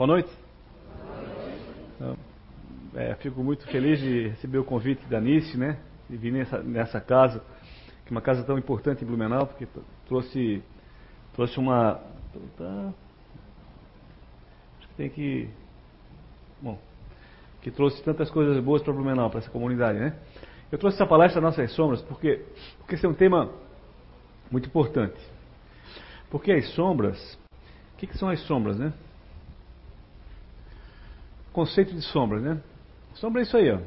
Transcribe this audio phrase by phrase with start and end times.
[0.00, 0.30] Boa noite.
[1.94, 2.16] Então,
[2.94, 5.78] é, fico muito feliz de receber o convite da Nice, né?
[6.08, 7.40] De vir nessa, nessa casa,
[8.06, 9.68] que é uma casa tão importante em Blumenau, porque
[10.06, 10.62] trouxe,
[11.34, 12.00] trouxe uma.
[14.78, 15.50] Acho que tem que.
[16.62, 16.78] Bom,
[17.60, 20.18] que trouxe tantas coisas boas para Blumenau, para essa comunidade, né?
[20.72, 22.46] Eu trouxe essa palestra Nossas Sombras porque,
[22.78, 23.52] porque esse é um tema
[24.50, 25.20] muito importante.
[26.30, 27.38] Porque as sombras,
[27.92, 28.94] o que, que são as sombras, né?
[31.60, 32.58] Conceito de sombras, né?
[33.16, 33.80] Sombra é isso aí, ó.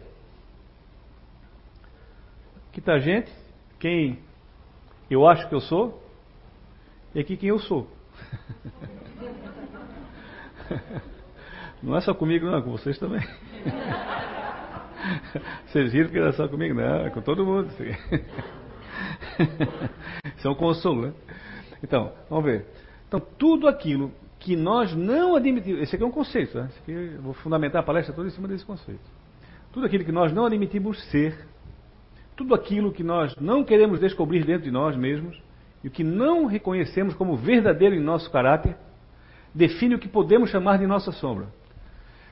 [2.69, 3.31] Aqui está a gente,
[3.79, 4.19] quem
[5.09, 6.07] eu acho que eu sou,
[7.15, 7.89] e aqui quem eu sou.
[11.81, 13.21] Não é só comigo, não, é com vocês também.
[15.65, 16.75] Vocês viram que era só comigo?
[16.75, 17.73] Não, é com todo mundo.
[20.37, 21.13] Isso é um consolo, né?
[21.83, 22.67] Então, vamos ver.
[23.07, 24.11] Então, tudo aquilo
[24.43, 25.81] que nós não admitimos.
[25.81, 26.69] Esse aqui é um conceito, né?
[26.85, 29.01] Eu vou fundamentar a palestra toda em cima desse conceito.
[29.71, 31.47] Tudo aquilo que nós não admitimos ser,
[32.35, 35.41] tudo aquilo que nós não queremos descobrir dentro de nós mesmos,
[35.81, 38.75] e o que não reconhecemos como verdadeiro em nosso caráter,
[39.55, 41.47] define o que podemos chamar de nossa sombra.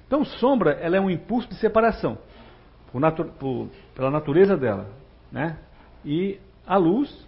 [0.06, 2.18] Então, sombra ela é um impulso de separação,
[2.92, 4.90] por natu por, pela natureza dela.
[5.32, 5.58] Né?
[6.04, 7.26] E a luz,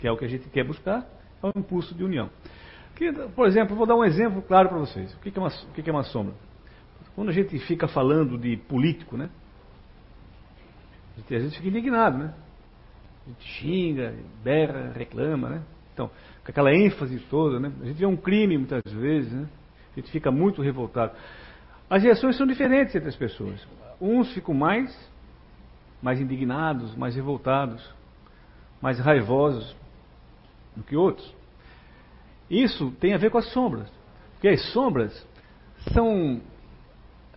[0.00, 1.06] que é o que a gente quer buscar,
[1.40, 2.28] é um impulso de união.
[2.94, 5.12] Que, por exemplo, vou dar um exemplo claro para vocês.
[5.14, 6.34] O que é, uma, o que é uma sombra?
[7.14, 9.30] Quando a gente fica falando de político, né?
[11.16, 12.34] A gente, a gente fica indignado, né?
[13.24, 15.62] A gente xinga, berra, reclama, né?
[15.92, 17.72] Então, com aquela ênfase toda, né?
[17.82, 19.48] A gente vê um crime muitas vezes, né?
[19.92, 21.12] A gente fica muito revoltado.
[21.88, 23.64] As reações são diferentes entre as pessoas.
[24.00, 24.92] Uns ficam mais,
[26.02, 27.88] mais indignados, mais revoltados,
[28.82, 29.76] mais raivosos
[30.74, 31.32] do que outros.
[32.50, 33.90] Isso tem a ver com as sombras.
[34.32, 35.26] Porque as sombras
[35.92, 36.40] são,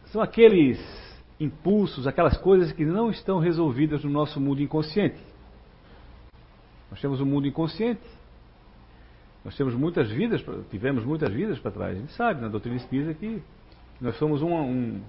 [0.05, 0.79] são aqueles
[1.39, 5.21] impulsos, aquelas coisas que não estão resolvidas no nosso mundo inconsciente.
[6.89, 8.01] Nós temos um mundo inconsciente.
[9.45, 11.97] Nós temos muitas vidas, tivemos muitas vidas para trás.
[11.97, 13.41] A gente sabe na doutrina espírita que
[14.01, 15.01] nós somos um, um,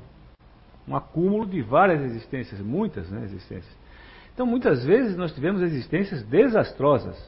[0.86, 3.76] um acúmulo de várias existências, muitas né, existências.
[4.32, 7.18] Então, muitas vezes nós tivemos existências desastrosas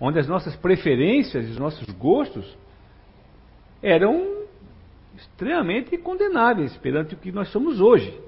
[0.00, 2.56] onde as nossas preferências, os nossos gostos
[3.82, 4.44] eram
[5.16, 8.18] extremamente condenáveis perante o que nós somos hoje.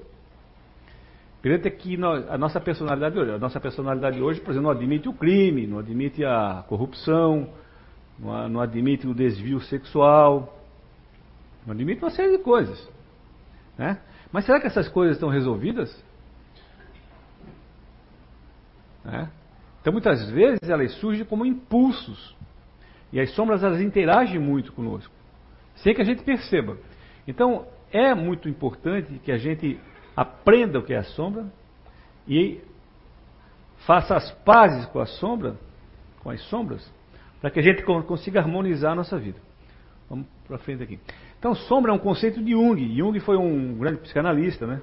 [1.41, 3.31] Perante que nós, a nossa personalidade hoje.
[3.31, 7.49] A nossa personalidade hoje, por exemplo, não admite o crime, não admite a corrupção,
[8.19, 10.57] não, não admite o desvio sexual,
[11.65, 12.89] não admite uma série de coisas.
[13.77, 13.99] Né?
[14.31, 16.03] Mas será que essas coisas estão resolvidas?
[19.05, 19.29] Né?
[19.87, 22.35] Então muitas vezes elas surgem como impulsos.
[23.13, 25.13] E as sombras elas interagem muito conosco,
[25.77, 26.77] sem que a gente perceba.
[27.25, 29.79] Então é muito importante que a gente
[30.13, 31.45] aprenda o que é a sombra
[32.27, 32.59] e
[33.85, 35.55] faça as pazes com a sombra,
[36.19, 36.85] com as sombras,
[37.39, 39.39] para que a gente consiga harmonizar a nossa vida.
[40.09, 40.99] Vamos para frente aqui.
[41.39, 42.93] Então, sombra é um conceito de Jung.
[42.93, 44.81] Jung foi um grande psicanalista, né?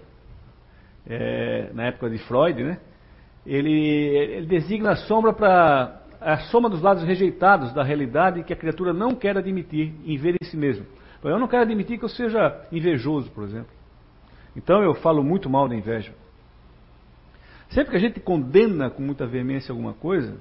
[1.07, 2.79] É, na época de Freud, né?
[3.47, 8.57] Ele, ele designa a sombra para a soma dos lados rejeitados da realidade que a
[8.57, 10.87] criatura não quer admitir em ver em si mesmo.
[11.23, 13.71] Eu não quero admitir que eu seja invejoso, por exemplo.
[14.57, 16.13] Então eu falo muito mal da inveja.
[17.71, 20.37] Sempre que a gente condena com muita veemência alguma coisa,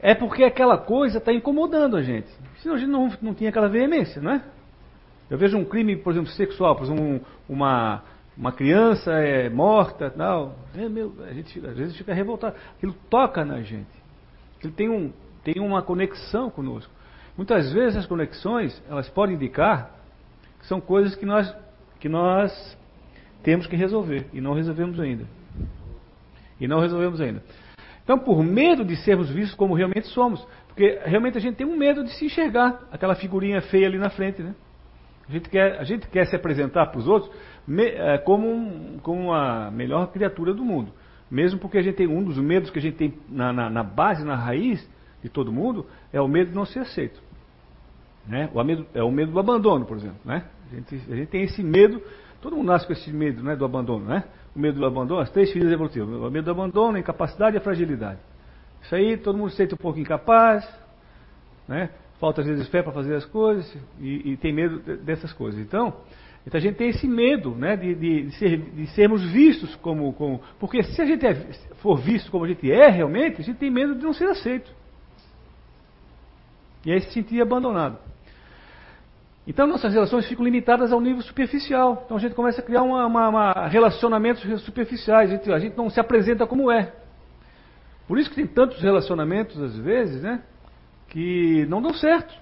[0.00, 2.28] é porque aquela coisa está incomodando a gente.
[2.58, 4.42] Senão a gente não, não tinha aquela veemência, não é?
[5.30, 8.02] Eu vejo um crime, por exemplo, sexual, por exemplo, um, uma,
[8.36, 12.54] uma criança é morta, tal, é, meu, a gente às vezes fica revoltado.
[12.76, 13.88] Aquilo toca na gente.
[14.58, 15.10] Aquilo tem, um,
[15.42, 16.92] tem uma conexão conosco.
[17.36, 19.90] Muitas vezes as conexões, elas podem indicar
[20.60, 21.54] que são coisas que nós,
[21.98, 22.78] que nós
[23.42, 25.24] temos que resolver e não resolvemos ainda.
[26.60, 27.42] E não resolvemos ainda.
[28.04, 31.76] Então, por medo de sermos vistos como realmente somos, porque realmente a gente tem um
[31.76, 34.54] medo de se enxergar aquela figurinha feia ali na frente, né?
[35.28, 37.32] A gente quer, a gente quer se apresentar para os outros
[37.66, 40.92] me, é, como, um, como a melhor criatura do mundo.
[41.30, 43.82] Mesmo porque a gente tem um dos medos que a gente tem na, na, na
[43.82, 44.88] base, na raiz
[45.22, 47.20] de todo mundo, é o medo de não ser aceito.
[48.26, 48.48] Né?
[48.54, 50.18] O medo, é o medo do abandono, por exemplo.
[50.24, 50.44] Né?
[50.70, 52.00] A, gente, a gente tem esse medo,
[52.40, 54.04] todo mundo nasce com esse medo né, do abandono.
[54.04, 54.22] Né?
[54.54, 56.08] O medo do abandono, as três feridas evolutivas.
[56.08, 58.20] O medo do abandono, a incapacidade e a fragilidade.
[58.82, 60.64] Isso aí todo mundo se sente um pouco incapaz,
[61.66, 61.90] né?
[62.18, 65.60] Falta às vezes fé para fazer as coisas e, e tem medo dessas coisas.
[65.60, 65.94] Então,
[66.46, 70.12] então a gente tem esse medo né, de, de, de, ser, de sermos vistos como,
[70.12, 70.40] como.
[70.60, 71.34] Porque se a gente é,
[71.82, 74.70] for visto como a gente é realmente, a gente tem medo de não ser aceito.
[76.84, 77.98] E aí se sentir abandonado.
[79.46, 82.02] Então nossas relações ficam limitadas ao nível superficial.
[82.04, 85.30] Então a gente começa a criar uma, uma, uma relacionamentos superficiais.
[85.30, 86.92] A gente, a gente não se apresenta como é.
[88.06, 90.42] Por isso que tem tantos relacionamentos, às vezes, né?
[91.08, 92.34] Que não dão certo.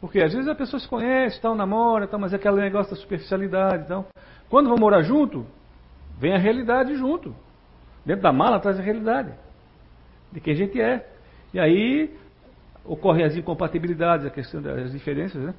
[0.00, 3.00] Porque às vezes a pessoa se conhece, tal, namora, tal, mas é aquele negócio da
[3.00, 3.84] superficialidade.
[3.84, 4.06] Então,
[4.48, 5.44] quando vão morar junto,
[6.18, 7.34] vem a realidade junto.
[8.06, 9.32] Dentro da mala traz a realidade
[10.32, 11.08] de quem a gente é.
[11.52, 12.16] E aí
[12.84, 15.54] ocorrem as incompatibilidades, a questão das diferenças, né?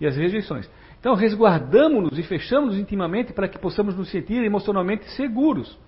[0.00, 0.68] e as rejeições.
[1.00, 5.78] Então, resguardamos-nos e fechamos-nos intimamente para que possamos nos sentir emocionalmente seguros.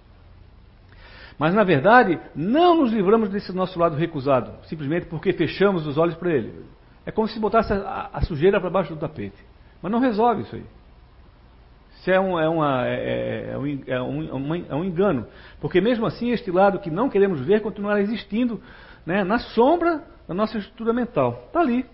[1.41, 6.15] Mas, na verdade, não nos livramos desse nosso lado recusado, simplesmente porque fechamos os olhos
[6.15, 6.67] para ele.
[7.07, 9.43] É como se botasse a, a sujeira para baixo do tapete.
[9.83, 10.65] Mas não resolve isso aí.
[11.99, 15.27] Isso é um, é, uma, é, é, é, um, é, um, é um engano.
[15.63, 18.61] Porque mesmo assim, este lado que não queremos ver continuará existindo
[19.07, 21.45] né, na sombra da nossa estrutura mental.
[21.47, 21.87] Está ali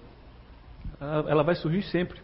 [1.00, 2.18] ela vai surgir sempre.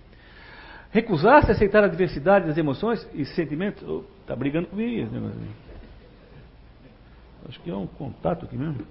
[0.90, 3.82] Recusar-se a aceitar a diversidade das emoções e sentimentos.
[4.20, 5.10] Está oh, brigando comigo.
[5.10, 5.32] Né,
[7.48, 8.86] Acho que é um contato aqui mesmo.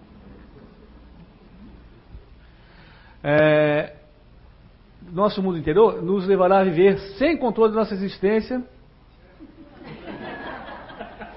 [3.24, 3.96] É,
[5.12, 8.64] nosso mundo interior nos levará a viver sem controle da nossa existência.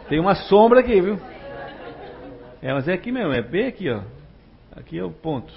[0.09, 1.19] Tem uma sombra aqui, viu?
[2.61, 4.03] É, mas é aqui mesmo, é bem aqui, ó.
[4.77, 5.53] Aqui é o ponto.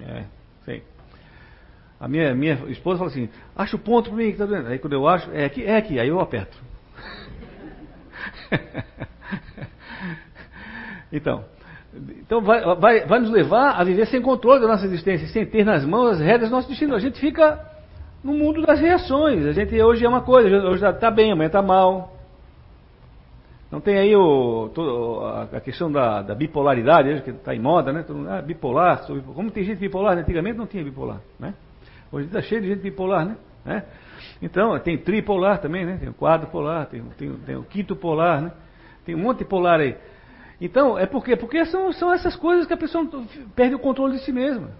[0.00, 0.24] É,
[0.64, 0.82] sei.
[2.00, 4.68] A minha, minha esposa fala assim, acha o ponto para mim que tá doendo.
[4.68, 6.56] Aí quando eu acho, é aqui, é aqui, aí eu aperto.
[11.12, 11.44] então,
[12.20, 15.64] então vai, vai, vai nos levar a viver sem controle da nossa existência, sem ter
[15.64, 16.94] nas mãos as rédeas do nosso destino.
[16.94, 17.58] A gente fica
[18.22, 19.46] no mundo das reações.
[19.46, 22.14] A gente hoje é uma coisa, hoje está bem, amanhã está mal.
[23.70, 24.70] Não tem aí o,
[25.52, 28.02] a questão da, da bipolaridade, que está em moda, né?
[28.02, 30.22] Todo mundo, ah, bipolar, como tem gente bipolar, né?
[30.22, 31.52] antigamente não tinha bipolar, né?
[32.10, 33.36] Hoje está cheio de gente bipolar, né?
[33.66, 33.84] né?
[34.40, 35.96] Então, tem tripolar também, né?
[35.98, 38.52] Tem o quadrupolar, tem, tem, tem o quinto polar, né?
[39.04, 39.96] Tem um monte de polar aí.
[40.60, 41.36] Então, é por quê?
[41.36, 43.08] Porque são, são essas coisas que a pessoa
[43.54, 44.70] perde o controle de si mesma.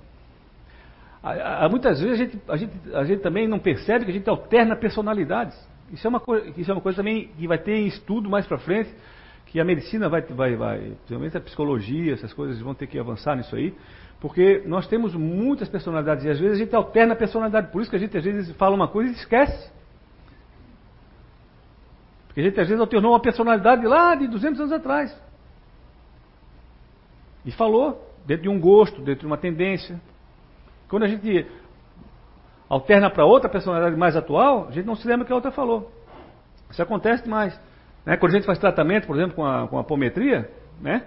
[1.70, 4.76] Muitas vezes a gente, a, gente, a gente também não percebe que a gente alterna
[4.76, 5.56] personalidades.
[5.92, 8.46] Isso é uma coisa, isso é uma coisa também que vai ter em estudo mais
[8.46, 8.90] para frente,
[9.46, 13.36] que a medicina vai, vai, vai, principalmente a psicologia, essas coisas vão ter que avançar
[13.36, 13.74] nisso aí,
[14.20, 17.90] porque nós temos muitas personalidades e às vezes a gente alterna a personalidade, por isso
[17.90, 19.72] que a gente às vezes fala uma coisa e esquece.
[22.26, 25.16] Porque a gente às vezes alternou uma personalidade lá de 200 anos atrás.
[27.44, 30.00] E falou, dentro de um gosto, dentro de uma tendência.
[30.88, 31.46] Quando a gente
[32.68, 35.92] alterna para outra personalidade mais atual, a gente não se lembra que a outra falou.
[36.68, 37.58] Isso acontece demais.
[38.04, 38.16] Né?
[38.16, 40.50] Quando a gente faz tratamento, por exemplo, com a, com a apometria,
[40.80, 41.06] né?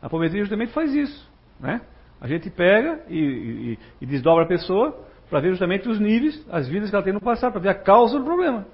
[0.00, 1.30] a apometria justamente faz isso.
[1.60, 1.80] Né?
[2.20, 6.68] A gente pega e, e, e desdobra a pessoa para ver justamente os níveis, as
[6.68, 8.66] vidas que ela tem no passado, para ver a causa do problema.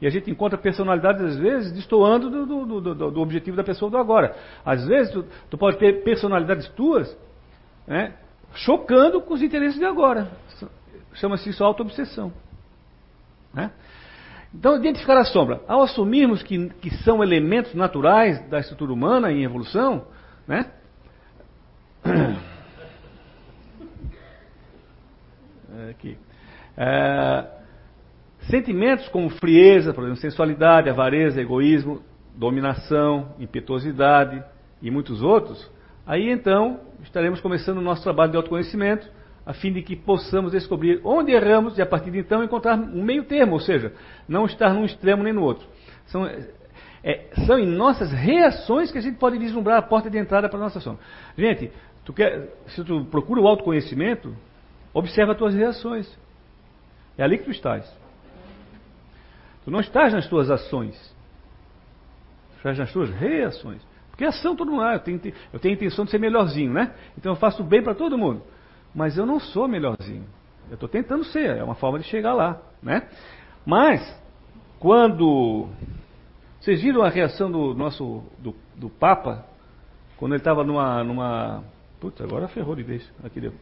[0.00, 3.90] E a gente encontra personalidades, às vezes, destoando do, do, do, do objetivo da pessoa
[3.90, 4.36] do agora.
[4.64, 7.16] Às vezes, tu, tu pode ter personalidades tuas
[7.86, 8.14] né,
[8.54, 10.30] chocando com os interesses de agora.
[11.14, 12.32] Chama-se isso auto-obsessão.
[13.52, 13.70] Né?
[14.52, 15.62] Então, identificar a sombra.
[15.66, 20.06] Ao assumirmos que, que são elementos naturais da estrutura humana em evolução,
[20.46, 20.70] né?
[25.90, 26.16] Aqui.
[26.76, 27.46] É,
[28.42, 32.02] sentimentos como frieza, por exemplo, sensualidade, avareza, egoísmo,
[32.34, 34.42] dominação, impetuosidade
[34.82, 35.70] e muitos outros,
[36.06, 39.08] aí então estaremos começando o nosso trabalho de autoconhecimento
[39.46, 43.02] a fim de que possamos descobrir onde erramos e a partir de então encontrar um
[43.02, 43.92] meio termo, ou seja,
[44.26, 45.66] não estar num extremo nem no outro.
[46.06, 50.48] São, é, são em nossas reações que a gente pode vislumbrar a porta de entrada
[50.48, 50.98] para a nossa ação.
[51.36, 51.70] Gente,
[52.04, 54.34] tu quer, se tu procura o autoconhecimento,
[54.92, 56.18] observa as tuas reações.
[57.16, 57.90] É ali que tu estás.
[59.64, 60.94] Tu não estás nas tuas ações.
[62.50, 63.82] Tu estás nas tuas reações.
[64.10, 65.20] Porque ação todo mundo, ah, eu tenho,
[65.52, 66.94] eu tenho a intenção de ser melhorzinho, né?
[67.18, 68.42] Então eu faço bem para todo mundo
[68.94, 70.24] mas eu não sou melhorzinho.
[70.68, 73.08] Eu estou tentando ser, é uma forma de chegar lá, né?
[73.66, 74.00] Mas
[74.78, 75.68] quando
[76.60, 79.44] vocês viram a reação do nosso do, do Papa
[80.16, 81.64] quando ele estava numa numa
[82.04, 83.52] putz, agora ferrou de vez aqui deu.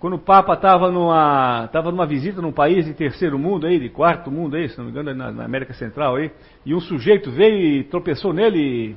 [0.00, 3.88] Quando o Papa estava numa tava numa visita num país de terceiro mundo aí, de
[3.88, 6.32] quarto mundo aí, se não me engano, na, na América Central aí,
[6.66, 8.96] e um sujeito veio e tropeçou nele.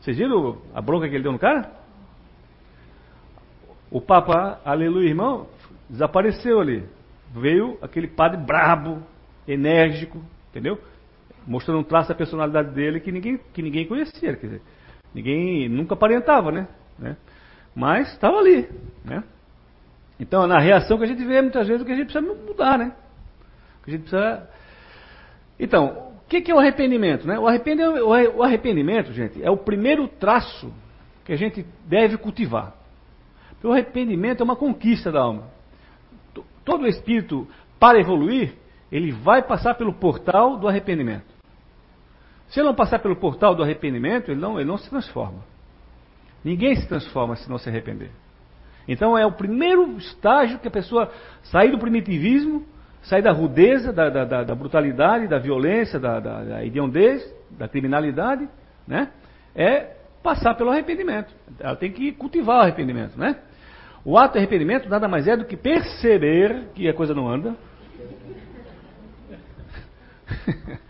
[0.00, 1.70] Vocês viram a bronca que ele deu no cara?
[3.90, 5.48] O Papa, aleluia, irmão,
[5.88, 6.84] desapareceu ali.
[7.34, 9.02] Veio aquele padre brabo,
[9.48, 10.78] enérgico, entendeu?
[11.44, 14.62] Mostrando um traço da personalidade dele que ninguém, que ninguém conhecia, quer dizer,
[15.12, 16.68] ninguém nunca aparentava, né?
[16.98, 17.16] né?
[17.74, 18.68] Mas estava ali,
[19.04, 19.22] né?
[20.18, 22.78] Então, na reação que a gente vê muitas vezes o que a gente precisa mudar,
[22.78, 22.92] né?
[23.80, 24.48] O que a gente precisa.
[25.58, 27.26] Então, o que é o arrependimento?
[27.26, 27.38] Né?
[27.38, 30.72] O, arrependimento o arrependimento, gente, é o primeiro traço
[31.24, 32.74] que a gente deve cultivar.
[33.62, 35.44] O arrependimento é uma conquista da alma.
[36.64, 37.48] Todo espírito,
[37.78, 38.54] para evoluir,
[38.92, 41.24] ele vai passar pelo portal do arrependimento.
[42.48, 45.38] Se ele não passar pelo portal do arrependimento, ele não, ele não se transforma.
[46.44, 48.10] Ninguém se transforma se não se arrepender.
[48.88, 51.12] Então é o primeiro estágio que a pessoa
[51.44, 52.66] sair do primitivismo,
[53.02, 56.58] sair da rudeza, da, da, da brutalidade, da violência, da, da, da
[57.50, 58.48] da criminalidade,
[58.86, 59.10] né?
[59.54, 61.32] É passar pelo arrependimento.
[61.58, 63.36] Ela tem que cultivar o arrependimento, né?
[64.04, 67.54] O ato de arrependimento nada mais é do que perceber que a coisa não anda.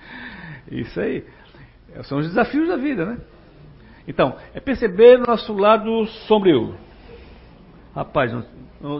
[0.70, 1.24] Isso aí.
[2.04, 3.18] São os desafios da vida, né?
[4.06, 6.74] Então, é perceber o nosso lado sombrio.
[7.94, 8.32] Rapaz,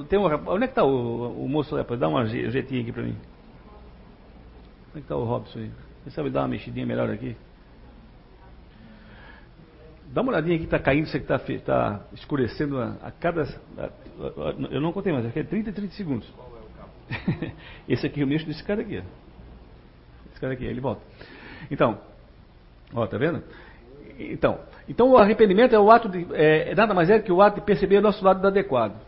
[0.09, 1.76] tem um, onde é que está o, o, moço?
[1.76, 1.99] Rapaz?
[1.99, 3.16] Dá um jeitinho aqui para mim.
[4.90, 5.71] Onde é que está o Robson aí?
[6.02, 7.37] Quem sabe dar uma mexidinha melhor aqui?
[10.12, 13.42] Dá uma olhadinha aqui, está caindo, você que está tá escurecendo a, a cada.
[13.78, 13.90] A,
[14.71, 16.28] eu não contei mais, aqui é 30 e 30 segundos.
[16.30, 17.52] Qual é o cabo?
[17.88, 19.02] Esse aqui eu mexo desse cara aqui.
[20.33, 21.00] Esse cara aqui, ele volta.
[21.71, 22.00] Então,
[22.92, 23.42] ó, tá vendo?
[24.33, 26.27] Então, então o arrependimento é o ato de.
[26.35, 29.00] É, é nada mais é que o ato de perceber o nosso lado adequado.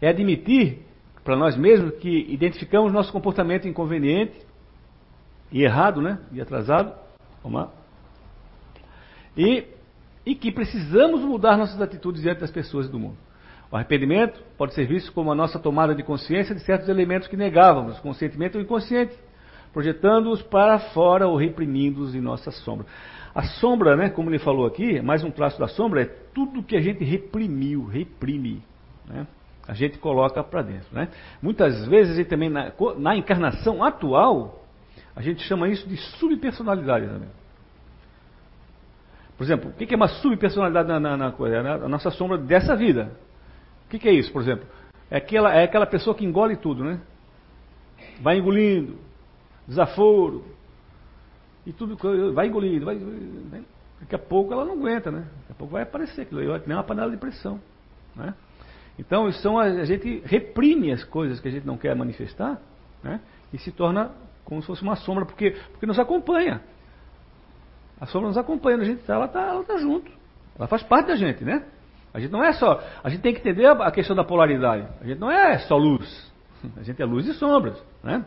[0.00, 0.82] É admitir
[1.22, 4.34] para nós mesmos que identificamos nosso comportamento inconveniente
[5.52, 6.18] e errado, né?
[6.32, 6.92] E atrasado.
[7.42, 7.70] Vamos lá.
[9.36, 9.64] E
[10.28, 13.16] e que precisamos mudar nossas atitudes diante das pessoas e do mundo.
[13.70, 17.36] O arrependimento pode ser visto como a nossa tomada de consciência de certos elementos que
[17.36, 19.14] negávamos, conscientemente ou inconsciente,
[19.72, 22.84] projetando-os para fora ou reprimindo-os em nossa sombra.
[23.34, 26.04] A sombra, né, como ele falou aqui, mais um traço da sombra, é
[26.34, 28.62] tudo que a gente reprimiu, reprime.
[29.06, 29.26] Né?
[29.66, 30.88] A gente coloca para dentro.
[30.92, 31.08] Né?
[31.42, 34.64] Muitas vezes, a gente também, na, na encarnação atual,
[35.14, 37.28] a gente chama isso de subpersonalidade também.
[39.36, 43.12] Por exemplo, o que é uma subpersonalidade na, na, na, na nossa sombra dessa vida?
[43.86, 44.66] O que é isso, por exemplo?
[45.10, 47.00] É aquela, é aquela pessoa que engole tudo, né?
[48.20, 48.98] Vai engolindo,
[49.66, 50.44] desaforo,
[51.68, 51.96] e tudo,
[52.32, 53.62] vai engolindo, vai, né?
[54.00, 55.26] daqui a pouco ela não aguenta, né?
[55.40, 57.60] Daqui a pouco vai aparecer aquilo aí, que nem uma panela de pressão,
[58.16, 58.32] né?
[58.98, 62.58] Então, são a, a gente reprime as coisas que a gente não quer manifestar,
[63.04, 63.20] né?
[63.52, 64.12] E se torna
[64.44, 66.62] como se fosse uma sombra, porque, porque nos acompanha.
[68.00, 70.10] A sombra nos acompanha, a gente ela está ela tá junto.
[70.58, 71.66] Ela faz parte da gente, né?
[72.14, 72.82] A gente não é só.
[73.04, 74.88] A gente tem que entender a questão da polaridade.
[75.02, 76.32] A gente não é só luz.
[76.76, 78.24] A gente é luz e sombras, né?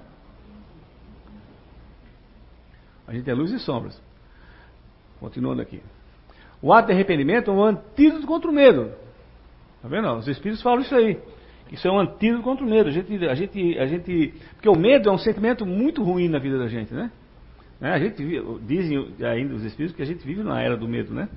[3.11, 4.01] A gente é luz e sombras.
[5.19, 5.81] Continuando aqui.
[6.61, 8.89] O ato de arrependimento é um antídoto contra o medo.
[9.81, 10.09] Tá vendo?
[10.13, 11.19] Os espíritos falam isso aí.
[11.69, 12.87] Isso é um antídoto contra o medo.
[12.87, 16.39] A gente, a gente, a gente, porque o medo é um sentimento muito ruim na
[16.39, 17.11] vida da gente, né?
[17.81, 17.91] Né?
[17.91, 18.23] A gente
[18.61, 21.27] dizem ainda os espíritos que a gente vive na era do medo, né?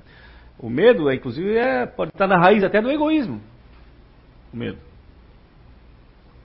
[0.57, 3.41] O medo, inclusive, é, pode estar na raiz até do egoísmo.
[4.53, 4.77] O medo.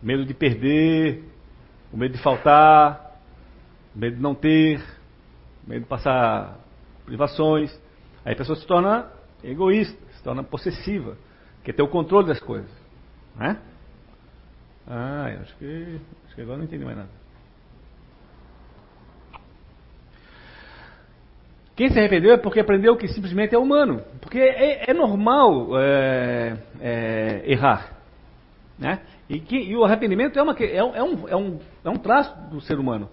[0.02, 1.22] O medo de perder,
[1.92, 3.16] o medo de faltar,
[3.94, 4.82] o medo de não ter,
[5.70, 6.58] medo de passar
[7.06, 7.70] privações.
[8.24, 9.08] Aí a pessoa se torna
[9.42, 11.16] egoísta, se torna possessiva,
[11.62, 12.70] quer ter o controle das coisas.
[13.36, 13.56] Né?
[14.86, 17.20] Ah, acho que, acho que agora não entendi mais nada.
[21.76, 24.02] Quem se arrependeu é porque aprendeu que simplesmente é humano.
[24.20, 27.96] Porque é, é normal é, é, errar.
[28.78, 29.00] Né?
[29.28, 32.36] E, que, e, o arrependimento é, uma, é, é, um, é, um, é um traço
[32.50, 33.08] do ser humano.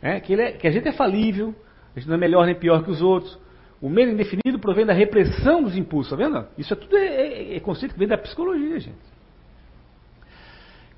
[0.00, 0.20] Né?
[0.20, 1.54] Que, é, que, a gente é falível,
[1.94, 3.38] a gente não é melhor nem pior que os outros.
[3.80, 6.46] O medo indefinido provém da repressão dos impulsos, tá vendo?
[6.56, 8.98] Isso é tudo é, é, é conceito que vem da psicologia, gente.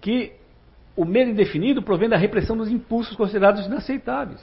[0.00, 0.32] Que
[0.96, 4.40] o medo indefinido provém da repressão dos impulsos considerados inaceitáveis.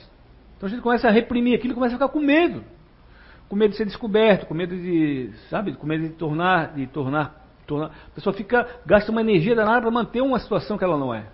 [0.56, 2.64] Então a gente começa a reprimir aquilo começa a ficar com medo.
[3.50, 7.46] Com medo de ser descoberto, com medo de, sabe, com medo de tornar, de tornar,
[7.66, 7.88] tornar.
[7.88, 11.26] A pessoa fica, gasta uma energia danada para manter uma situação que ela não é.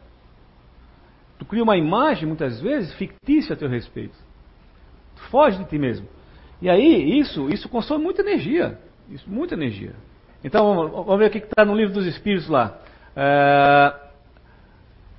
[1.39, 4.15] Tu cria uma imagem, muitas vezes, fictícia a teu respeito.
[5.29, 6.07] Foge de ti mesmo.
[6.61, 8.79] E aí, isso, isso consome muita energia.
[9.09, 9.93] Isso, muita energia.
[10.43, 12.79] Então, vamos, vamos ver o que está no livro dos Espíritos lá.
[13.15, 13.93] É,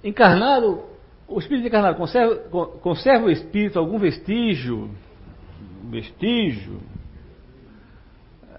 [0.03, 0.95] encarnado
[1.27, 2.37] o espírito encarnado conserva,
[2.81, 4.91] conserva o espírito algum vestígio?
[5.91, 6.81] Vestígio?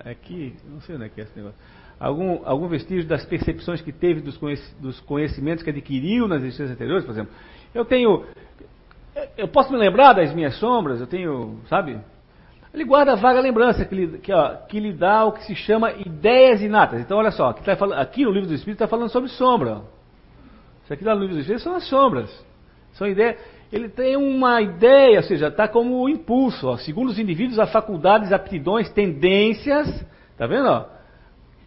[0.04, 1.58] Aqui, não sei onde é que é esse negócio.
[2.00, 7.12] Algum, algum vestígio das percepções que teve dos conhecimentos que adquiriu nas existências anteriores, por
[7.12, 7.34] exemplo.
[7.74, 8.26] Eu tenho.
[9.38, 12.00] Eu posso me lembrar das minhas sombras, eu tenho, sabe?
[12.74, 15.56] Ele guarda a vaga lembrança que lhe, que, ó, que lhe dá o que se
[15.56, 17.00] chama ideias inatas.
[17.00, 19.82] Então, olha só, aqui, tá falando, aqui no livro do Espírito está falando sobre sombra.
[20.84, 22.46] Isso aqui lá no livro do Espírito são as sombras.
[22.94, 23.38] São ideias.
[23.72, 26.68] Ele tem uma ideia, ou seja, está como o impulso.
[26.68, 26.78] Ó.
[26.78, 30.06] Segundo os indivíduos, há faculdades, aptidões, tendências,
[30.38, 30.68] tá vendo?
[30.68, 30.86] Ó,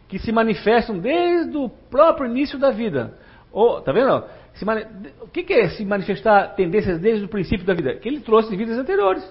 [0.08, 3.14] que se manifestam desde o próprio início da vida.
[3.50, 4.24] Ou, tá vendo?
[4.64, 4.84] Mani...
[5.20, 7.94] O que, é se manifestar tendências desde o princípio da vida?
[7.94, 9.22] Que ele trouxe de vidas anteriores.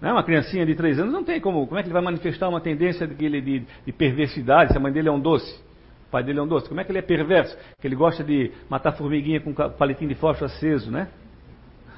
[0.00, 0.12] Né?
[0.12, 1.66] Uma criancinha de três anos não tem como.
[1.66, 4.92] Como é que ele vai manifestar uma tendência de, de, de perversidade se a mãe
[4.92, 5.60] dele é um doce?
[6.08, 6.68] O pai dele é um doce.
[6.68, 7.56] Como é que ele é perverso?
[7.80, 11.08] Que ele gosta de matar formiguinha com palitinho de fósforo aceso, né?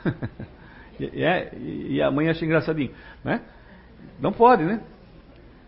[1.01, 2.91] e, é, e, a mãe acha engraçadinho,
[3.25, 3.41] né?
[4.21, 4.83] Não pode, né?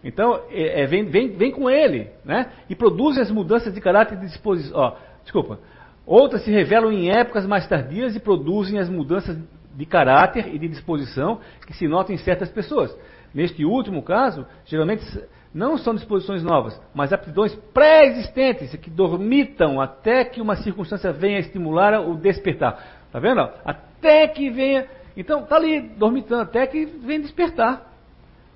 [0.03, 2.51] Então, é, é, vem, vem, vem com ele, né?
[2.69, 4.79] E produzem as mudanças de caráter e de disposição.
[4.79, 5.59] Ó, desculpa.
[6.07, 9.39] Outras se revelam em épocas mais tardias e produzem as mudanças
[9.75, 12.95] de caráter e de disposição que se notam em certas pessoas.
[13.33, 15.05] Neste último caso, geralmente
[15.53, 22.01] não são disposições novas, mas aptidões pré-existentes que dormitam até que uma circunstância venha estimular
[22.01, 23.03] o despertar.
[23.07, 23.41] Está vendo?
[23.65, 24.87] Até que venha.
[25.17, 27.93] Então, está ali, dormitando, até que venha despertar.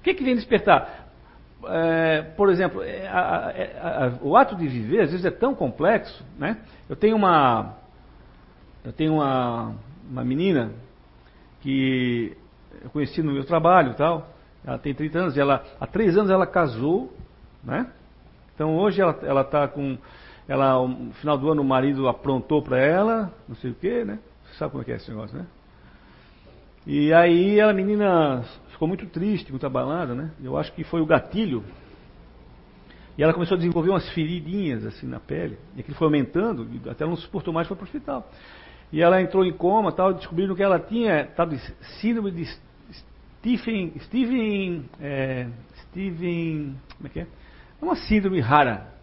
[0.01, 1.08] O que, que vem despertar?
[1.67, 6.25] É, por exemplo, é, a, o ato de viver às vezes é tão complexo.
[6.39, 6.59] Né?
[6.89, 7.77] Eu tenho uma.
[8.85, 9.75] Eu tenho uma,
[10.09, 10.71] uma menina
[11.61, 12.37] que
[12.83, 14.29] eu conheci no meu trabalho tal.
[14.65, 17.13] Ela tem 30 anos, ela, há três anos ela casou,
[17.63, 17.91] né?
[18.55, 19.97] Então hoje ela está com.
[20.47, 24.19] Ela, no final do ano o marido aprontou para ela, não sei o que, né?
[24.45, 25.47] Você sabe como é que é esse negócio, né?
[26.91, 30.31] E aí a menina ficou muito triste, muito abalada, né?
[30.43, 31.63] Eu acho que foi o gatilho.
[33.19, 35.59] E ela começou a desenvolver umas feridinhas assim na pele.
[35.77, 38.31] E aquilo foi aumentando, até ela não suportou mais, foi para o hospital.
[38.91, 41.47] E ela entrou em coma tal, descobriram que ela tinha tal
[42.01, 42.47] síndrome de
[43.41, 45.47] Stephen, Stephen, é,
[45.83, 47.27] Stephen, como é que é?
[47.83, 48.95] É uma síndrome rara.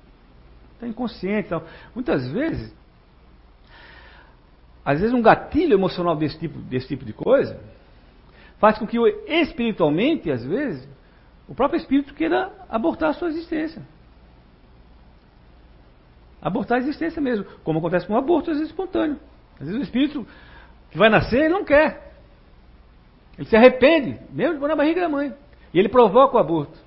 [0.73, 1.63] Está inconsciente tal.
[1.93, 2.75] Muitas vezes,
[4.83, 7.74] às vezes um gatilho emocional desse tipo, desse tipo de coisa
[8.59, 10.87] faz com que espiritualmente, às vezes,
[11.47, 13.81] o próprio espírito queira abortar a sua existência.
[16.41, 19.19] Abortar a existência mesmo, como acontece com o aborto, às vezes espontâneo.
[19.59, 20.27] Às vezes o espírito
[20.91, 22.13] que vai nascer, ele não quer.
[23.37, 25.33] Ele se arrepende, mesmo de na barriga da mãe.
[25.73, 26.77] E ele provoca o aborto.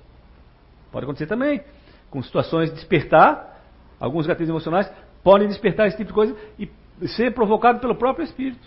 [0.91, 1.61] Pode acontecer também,
[2.09, 3.61] com situações de despertar,
[3.99, 4.89] alguns gatilhos emocionais
[5.23, 6.69] podem despertar esse tipo de coisa e
[7.09, 8.65] ser provocado pelo próprio espírito.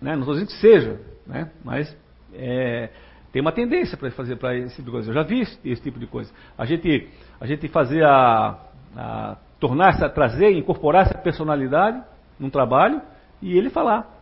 [0.00, 0.12] Né?
[0.12, 1.50] Não estou dizendo que seja, né?
[1.62, 1.94] mas
[2.34, 2.88] é,
[3.30, 5.10] tem uma tendência para fazer para esse tipo de coisa.
[5.10, 6.32] Eu já vi esse, tipo de coisa.
[6.56, 7.08] A gente,
[7.40, 8.58] a gente fazer a,
[8.96, 12.02] a tornar essa, trazer, incorporar essa personalidade
[12.38, 13.02] num trabalho
[13.42, 14.16] e ele falar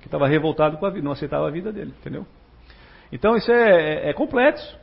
[0.00, 2.26] que estava revoltado com a vida, não aceitava a vida dele, entendeu?
[3.10, 4.78] Então isso é, é, é complexo.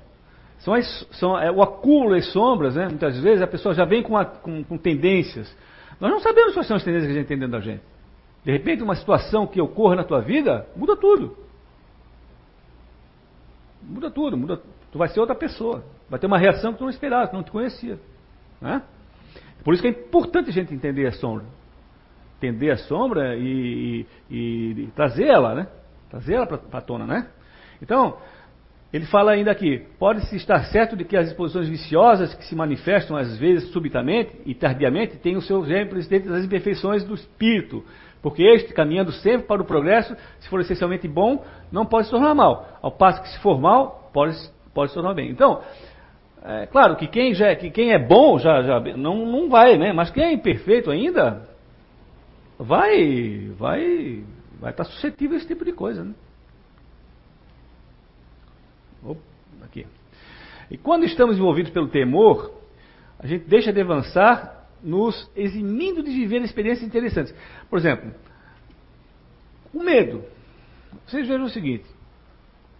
[0.58, 2.88] São, as, são é, o acúmulo das sombras, né?
[2.88, 5.56] Muitas vezes a pessoa já vem com, a, com, com tendências.
[6.00, 7.84] Nós não sabemos quais são as tendências que a gente tem dentro da gente.
[8.43, 11.38] De repente, uma situação que ocorra na tua vida, muda tudo.
[13.84, 14.62] Muda tudo, muda.
[14.91, 15.84] Tu vai ser outra pessoa.
[16.10, 17.99] Vai ter uma reação que tu não esperava, que não te conhecia.
[18.60, 18.82] Né?
[19.63, 21.45] Por isso que é importante a gente entender a sombra.
[22.38, 25.67] Entender a sombra e, e, e trazer ela, né?
[26.10, 27.27] Trazer ela para a tona, né?
[27.82, 28.17] Então,
[28.91, 33.15] ele fala ainda aqui: pode-se estar certo de que as exposições viciosas que se manifestam
[33.15, 37.86] às vezes subitamente e tardiamente têm o seu gênero presidente das imperfeições do espírito,
[38.21, 42.36] porque este, caminhando sempre para o progresso, se for essencialmente bom, não pode se tornar
[42.36, 44.36] mal, ao passo que se for mal, pode,
[44.73, 45.29] pode se tornar bem.
[45.29, 45.62] Então,
[46.43, 49.93] é, claro que quem, já, que quem é bom já, já não, não vai, né?
[49.93, 51.47] Mas quem é imperfeito ainda
[52.57, 54.23] vai vai
[54.60, 56.13] vai estar suscetível a esse tipo de coisa, né?
[59.03, 59.19] Opa,
[59.63, 59.86] aqui.
[60.69, 62.51] E quando estamos envolvidos pelo temor,
[63.19, 67.34] a gente deixa de avançar nos eximindo de viver experiências interessantes.
[67.70, 68.12] Por exemplo,
[69.74, 70.24] o medo.
[71.06, 71.86] Vocês vejam o seguinte: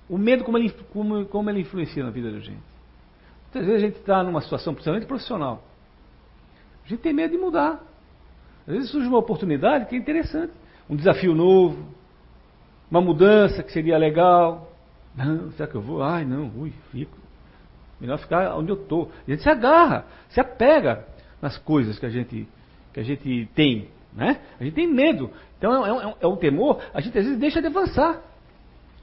[0.10, 2.72] o medo, como ele, como, como ele influencia na vida da gente.
[3.46, 5.64] Muitas vezes a gente está numa situação, principalmente profissional.
[6.86, 7.82] A gente tem medo de mudar.
[8.68, 10.54] Às vezes surge uma oportunidade que é interessante.
[10.90, 11.86] Um desafio novo,
[12.90, 14.72] uma mudança que seria legal.
[15.16, 16.04] Não, será que eu vou?
[16.04, 17.18] Ai, não, ui, fico.
[18.00, 19.12] Melhor ficar onde eu estou.
[19.28, 21.08] A gente se agarra, se apega
[21.42, 22.48] nas coisas que a gente,
[22.94, 23.88] que a gente tem.
[24.14, 24.40] Né?
[24.60, 25.32] A gente tem medo.
[25.58, 28.22] Então é um, é um temor, a gente às vezes deixa de avançar.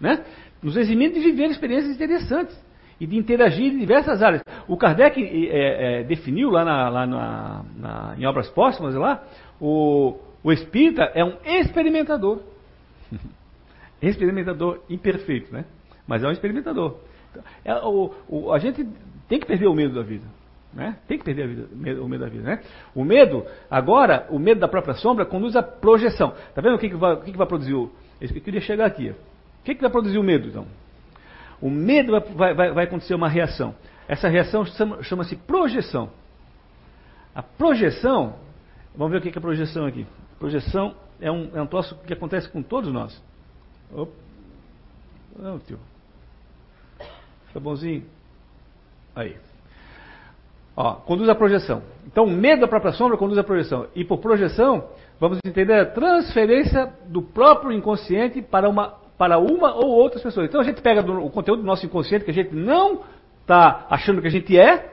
[0.01, 0.25] Né?
[0.63, 2.57] Nos eximindo de viver experiências interessantes
[3.01, 4.43] e de interagir em diversas áreas.
[4.67, 9.23] O Kardec é, é, definiu lá, na, lá na, na, em obras póstumas lá,
[9.61, 12.43] o, o espírita é um experimentador.
[14.03, 15.65] experimentador imperfeito, né?
[16.07, 16.99] Mas é um experimentador.
[17.65, 18.85] É, o, o, a gente
[19.29, 20.25] tem que perder o medo da vida.
[20.73, 20.97] Né?
[21.07, 22.45] Tem que perder vida, o medo da vida.
[22.45, 22.63] Né?
[22.95, 26.35] O medo, agora, o medo da própria sombra conduz à projeção.
[26.49, 27.75] Está vendo o que, que, vai, o que, que vai produzir?
[27.75, 29.11] O, eu queria chegar aqui.
[29.11, 30.67] O que, que vai produzir o medo, então?
[31.61, 33.75] O medo vai, vai, vai acontecer uma reação.
[34.07, 34.65] Essa reação
[35.03, 36.11] chama-se projeção.
[37.35, 38.37] A projeção,
[38.95, 40.07] vamos ver o que é projeção aqui.
[40.39, 43.21] Projeção é um, é um troço que acontece com todos nós.
[43.93, 44.13] Opa.
[45.39, 45.79] Não, tio.
[47.49, 48.05] Fica bonzinho.
[49.15, 49.37] Aí.
[50.81, 51.83] Ó, conduz à projeção.
[52.07, 53.89] Então, o medo da própria sombra conduz à projeção.
[53.97, 54.85] E por projeção,
[55.19, 60.47] vamos entender a transferência do próprio inconsciente para uma, para uma ou outras pessoas.
[60.47, 63.01] Então, a gente pega do, o conteúdo do nosso inconsciente que a gente não
[63.41, 64.89] está achando que a gente é,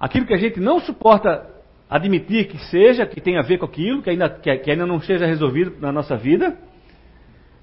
[0.00, 1.48] aquilo que a gente não suporta
[1.88, 4.96] admitir que seja, que tem a ver com aquilo, que ainda, que, que ainda não
[4.96, 6.58] esteja resolvido na nossa vida.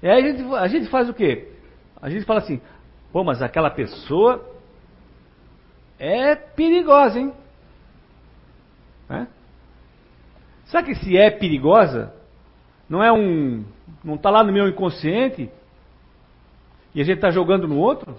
[0.02, 1.48] E aí a gente, a gente faz o quê?
[2.00, 2.62] A gente fala assim,
[3.12, 4.49] pô, mas aquela pessoa
[6.00, 7.32] é perigosa, hein?
[10.70, 12.14] Sabe que se é perigosa,
[12.88, 13.64] não é um.
[14.04, 15.50] não está lá no meu inconsciente
[16.94, 18.16] e a gente está jogando no outro?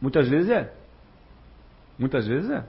[0.00, 0.72] Muitas vezes é.
[1.98, 2.64] Muitas vezes é.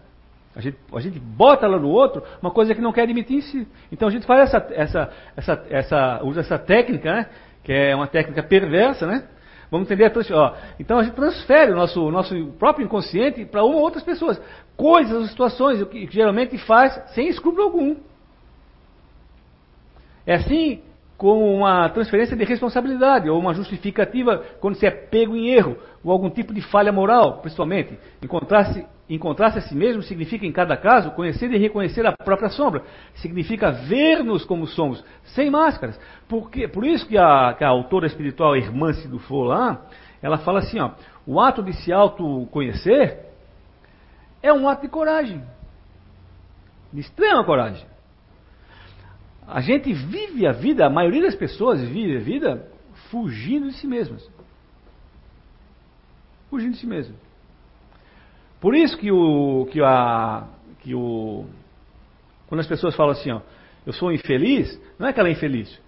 [0.55, 3.41] A gente, a gente bota lá no outro uma coisa que não quer admitir em
[3.41, 3.67] si.
[3.89, 7.29] Então a gente faz essa, essa, essa, essa usa essa técnica, né?
[7.63, 9.27] Que é uma técnica perversa, né?
[9.71, 13.75] Vamos entender a ó, Então a gente transfere o nosso, nosso próprio inconsciente para uma
[13.75, 14.41] ou outras pessoas.
[14.75, 17.95] Coisas, situações, o que geralmente faz sem escrúpulo algum.
[20.25, 20.81] É assim
[21.17, 26.11] com uma transferência de responsabilidade ou uma justificativa quando se é pego em erro ou
[26.11, 27.99] algum tipo de falha moral, principalmente.
[28.23, 32.83] Encontrar-se encontrar a si mesmo significa, em cada caso, conhecer e reconhecer a própria sombra.
[33.15, 35.99] Significa ver-nos como somos, sem máscaras.
[36.27, 39.85] Por isso que a, que a autora espiritual Irmã Sidufo lá,
[40.21, 40.91] ela fala assim, ó,
[41.25, 43.25] o ato de se autoconhecer
[44.43, 45.43] é um ato de coragem.
[46.93, 47.85] De extrema coragem.
[49.47, 52.71] A gente vive a vida, a maioria das pessoas vive a vida
[53.09, 54.29] fugindo de si mesmas.
[56.51, 57.15] Fugindo de si mesmo.
[58.59, 60.47] Por isso que o que a
[60.79, 61.45] que o
[62.47, 63.41] quando as pessoas falam assim, ó,
[63.85, 65.79] eu sou infeliz, não é que ela é infeliz.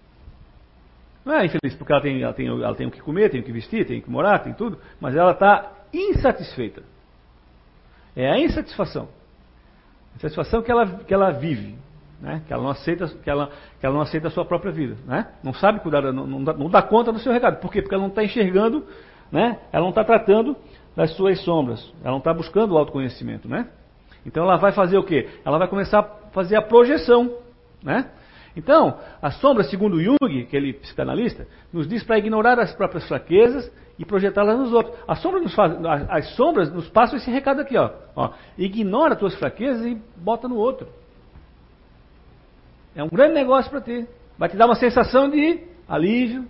[1.26, 3.44] Não é infeliz porque ela tem, ela tem, ela tem o que comer, tem o
[3.44, 6.84] que vestir, tem o que morar, tem tudo, mas ela está insatisfeita.
[8.16, 9.10] É a insatisfação.
[10.14, 11.78] A insatisfação que ela, que ela vive
[12.22, 12.42] né?
[12.46, 14.96] que, ela não aceita, que, ela, que ela não aceita a sua própria vida.
[15.06, 15.28] Né?
[15.44, 17.60] Não sabe cuidar, não, não, dá, não dá conta do seu recado.
[17.60, 17.82] Por quê?
[17.82, 18.86] Porque ela não está enxergando,
[19.32, 19.60] né?
[19.72, 20.56] ela não está tratando
[20.96, 23.48] das suas sombras, ela não está buscando o autoconhecimento.
[23.48, 23.68] Né?
[24.26, 25.30] Então ela vai fazer o quê?
[25.46, 27.38] Ela vai começar a fazer a projeção.
[27.84, 28.10] Né?
[28.56, 34.06] Então, a sombra, segundo Jung, aquele psicanalista, nos diz para ignorar as próprias fraquezas e
[34.06, 34.96] projetá-las nos outros.
[35.08, 35.74] A sombra nos faz,
[36.10, 38.32] as sombras nos passam esse recado aqui, ó, ó.
[38.58, 40.88] Ignora as tuas fraquezas e bota no outro.
[42.96, 44.06] É um grande negócio para ti.
[44.38, 46.46] Vai te dar uma sensação de alívio,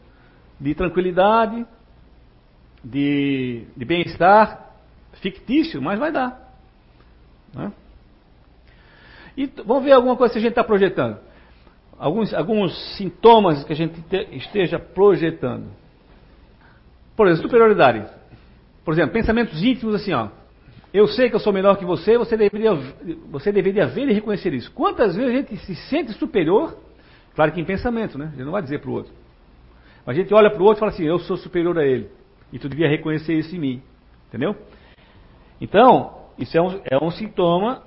[0.59, 1.65] de tranquilidade,
[2.83, 4.71] de, de bem-estar
[5.13, 6.51] fictício, mas vai dar.
[7.53, 7.71] Né?
[9.37, 11.17] E vamos ver alguma coisa que a gente está projetando.
[11.97, 15.67] Alguns, alguns sintomas que a gente te, esteja projetando.
[17.15, 18.05] Por exemplo, superioridade.
[18.83, 20.29] Por exemplo, pensamentos íntimos assim, ó.
[20.93, 22.73] Eu sei que eu sou melhor que você, você deveria,
[23.29, 24.71] você deveria ver e reconhecer isso.
[24.71, 26.77] Quantas vezes a gente se sente superior?
[27.33, 28.25] Claro que em pensamento, né?
[28.25, 29.13] A gente não vai dizer para o outro.
[30.05, 32.09] A gente olha para o outro e fala assim: eu sou superior a ele.
[32.51, 33.83] E tu devia reconhecer isso em mim.
[34.27, 34.55] Entendeu?
[35.59, 37.83] Então, isso é um, é um sintoma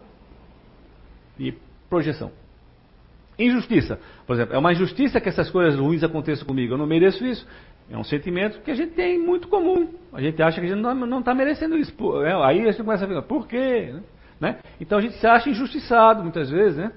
[1.36, 1.54] de
[1.88, 2.30] projeção.
[3.38, 3.98] Injustiça.
[4.26, 6.74] Por exemplo, é uma injustiça que essas coisas ruins aconteçam comigo.
[6.74, 7.46] Eu não mereço isso.
[7.90, 9.88] É um sentimento que a gente tem muito comum.
[10.12, 11.92] A gente acha que a gente não está merecendo isso.
[12.22, 13.94] É, aí a gente começa a pensar, por quê?
[14.40, 14.58] Né?
[14.80, 16.92] Então a gente se acha injustiçado muitas vezes, né?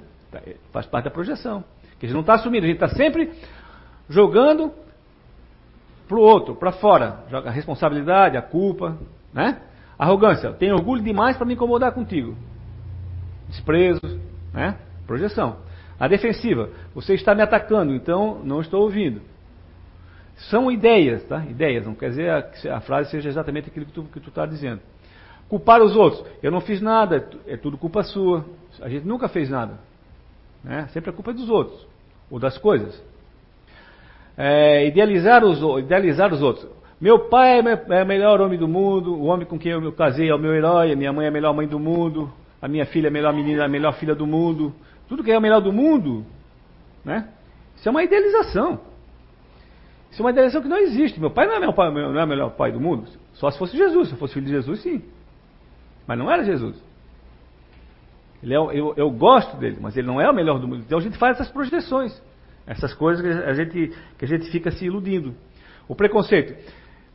[0.71, 1.63] Faz parte da projeção.
[1.99, 3.31] Que a gente não está assumindo, a gente está sempre
[4.07, 4.71] jogando
[6.07, 7.23] para o outro, para fora.
[7.29, 8.97] Joga a responsabilidade, a culpa,
[9.33, 9.61] né?
[9.97, 10.51] Arrogância.
[10.53, 12.35] Tenho orgulho demais para me incomodar contigo.
[13.49, 14.01] Desprezo,
[14.53, 14.77] né?
[15.05, 15.57] Projeção.
[15.99, 16.69] A defensiva.
[16.93, 19.21] Você está me atacando, então não estou ouvindo.
[20.49, 21.43] São ideias, tá?
[21.45, 24.45] Ideias, não quer dizer que a frase seja exatamente aquilo que tu, que tu está
[24.45, 24.81] dizendo.
[25.49, 26.23] Culpar os outros.
[26.43, 28.45] Eu não fiz nada, é tudo culpa sua.
[28.81, 29.79] A gente nunca fez nada.
[30.63, 30.87] Né?
[30.89, 31.87] Sempre a culpa é dos outros,
[32.29, 33.01] ou das coisas.
[34.37, 36.69] É, idealizar, os, idealizar os outros.
[37.01, 40.29] Meu pai é, é o melhor homem do mundo, o homem com quem eu casei
[40.29, 42.85] é o meu herói, a minha mãe é a melhor mãe do mundo, a minha
[42.85, 44.73] filha é a melhor menina, a melhor filha do mundo.
[45.07, 46.25] Tudo que é o melhor do mundo,
[47.03, 47.29] né?
[47.75, 48.79] Isso é uma idealização.
[50.11, 51.19] Isso é uma idealização que não existe.
[51.19, 53.07] Meu pai não é, meu pai, não é o melhor pai do mundo.
[53.33, 54.09] Só se fosse Jesus.
[54.09, 55.03] Se eu fosse filho de Jesus, sim.
[56.07, 56.81] Mas não era Jesus.
[58.41, 60.83] Ele é, eu, eu gosto dele, mas ele não é o melhor do mundo.
[60.85, 62.19] Então a gente faz essas projeções.
[62.67, 65.33] Essas coisas que a gente, que a gente fica se iludindo.
[65.87, 66.53] O preconceito.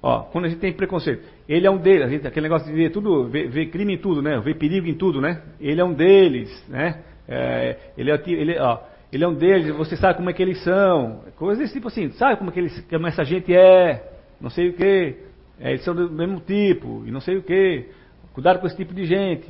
[0.02, 2.90] Ó, quando a gente tem preconceito, ele é um deles, gente, aquele negócio de ver
[2.90, 4.40] tudo, ver, ver, crime em tudo, né?
[4.40, 5.42] Ver perigo em tudo, né?
[5.60, 7.02] Ele é um deles, né?
[7.28, 8.80] É, ele, é, ele, ó,
[9.12, 11.22] ele é um deles, você sabe como é que eles são.
[11.36, 14.10] Coisas tipo assim, sabe como é que eles, como essa gente é,
[14.40, 15.16] não sei o que.
[15.60, 17.86] É, eles são do mesmo tipo, e não sei o que.
[18.32, 19.48] Cuidado com esse tipo de gente.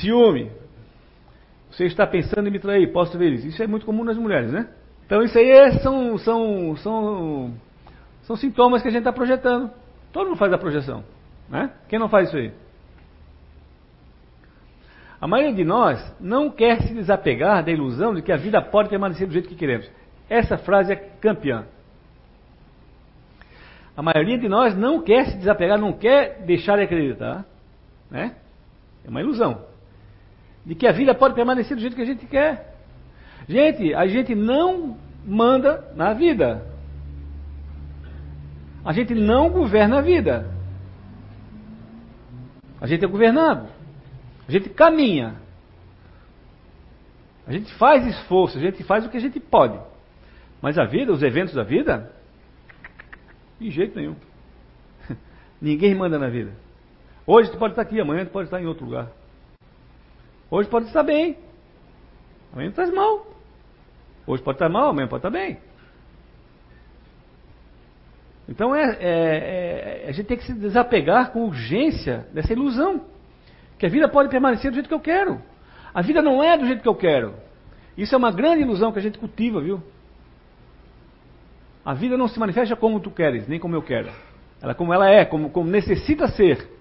[0.00, 0.50] Ciúme.
[1.74, 3.46] Você está pensando em me trair, posso ver isso.
[3.46, 4.68] Isso é muito comum nas mulheres, né?
[5.06, 7.54] Então isso aí é, são, são, são
[8.24, 9.70] são sintomas que a gente está projetando.
[10.12, 11.04] Todo mundo faz a projeção.
[11.48, 11.70] Né?
[11.88, 12.52] Quem não faz isso aí?
[15.20, 18.88] A maioria de nós não quer se desapegar da ilusão de que a vida pode
[18.88, 19.90] permanecer do jeito que queremos.
[20.28, 21.66] Essa frase é campeã.
[23.96, 27.44] A maioria de nós não quer se desapegar, não quer deixar de acreditar.
[28.10, 28.34] Né?
[29.04, 29.64] É uma ilusão.
[30.64, 32.74] De que a vida pode permanecer do jeito que a gente quer.
[33.48, 36.66] Gente, a gente não manda na vida.
[38.84, 40.50] A gente não governa a vida.
[42.80, 43.68] A gente é governado.
[44.46, 45.36] A gente caminha.
[47.46, 49.78] A gente faz esforço, a gente faz o que a gente pode.
[50.62, 52.10] Mas a vida, os eventos da vida,
[53.60, 54.16] de jeito nenhum.
[55.60, 56.52] Ninguém manda na vida.
[57.26, 59.10] Hoje tu pode estar aqui, amanhã tu pode estar em outro lugar.
[60.50, 61.36] Hoje pode estar bem,
[62.52, 63.26] amanhã estás mal.
[64.26, 65.58] Hoje pode estar mal, amanhã pode estar bem.
[68.48, 73.02] Então é, é, é, a gente tem que se desapegar com urgência dessa ilusão.
[73.78, 75.40] Que a vida pode permanecer do jeito que eu quero.
[75.92, 77.34] A vida não é do jeito que eu quero.
[77.96, 79.82] Isso é uma grande ilusão que a gente cultiva, viu?
[81.84, 84.10] A vida não se manifesta como tu queres, nem como eu quero.
[84.60, 86.73] Ela como ela é, como, como necessita ser.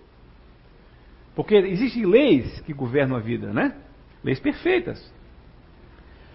[1.36, 3.76] Porque existem leis que governam a vida, né?
[4.24, 5.12] Leis perfeitas.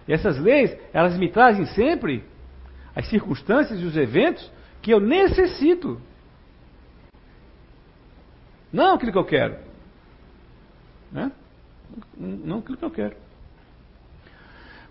[0.06, 2.24] E essas leis, elas me trazem sempre
[2.94, 4.50] as circunstâncias e os eventos
[4.82, 6.00] que eu necessito.
[8.72, 9.58] Não aquilo que eu quero.
[11.12, 11.30] Né?
[12.16, 13.16] Não aquilo que eu quero.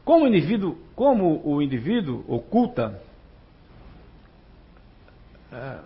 [0.05, 3.01] Como o indivíduo, como o indivíduo oculta,
[5.51, 5.79] é,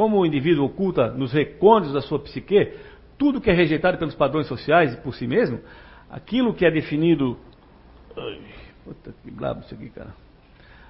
[0.00, 2.72] como o indivíduo oculta nos recônditos da sua psique
[3.18, 5.60] tudo que é rejeitado pelos padrões sociais e por si mesmo,
[6.10, 7.36] aquilo que é definido.
[8.16, 8.40] Ai,
[8.82, 10.14] puta que blabo isso aqui, cara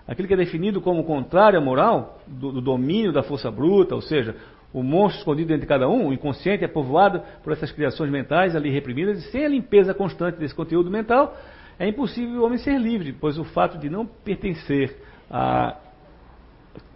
[0.07, 4.01] aquilo que é definido como contrário à moral, do, do domínio da força bruta, ou
[4.01, 4.37] seja,
[4.73, 8.55] o monstro escondido dentro de cada um, o inconsciente é povoado por essas criações mentais
[8.55, 11.37] ali reprimidas, e sem a limpeza constante desse conteúdo mental,
[11.81, 14.96] é impossível o homem ser livre, pois o fato de não pertencer
[15.29, 15.77] a.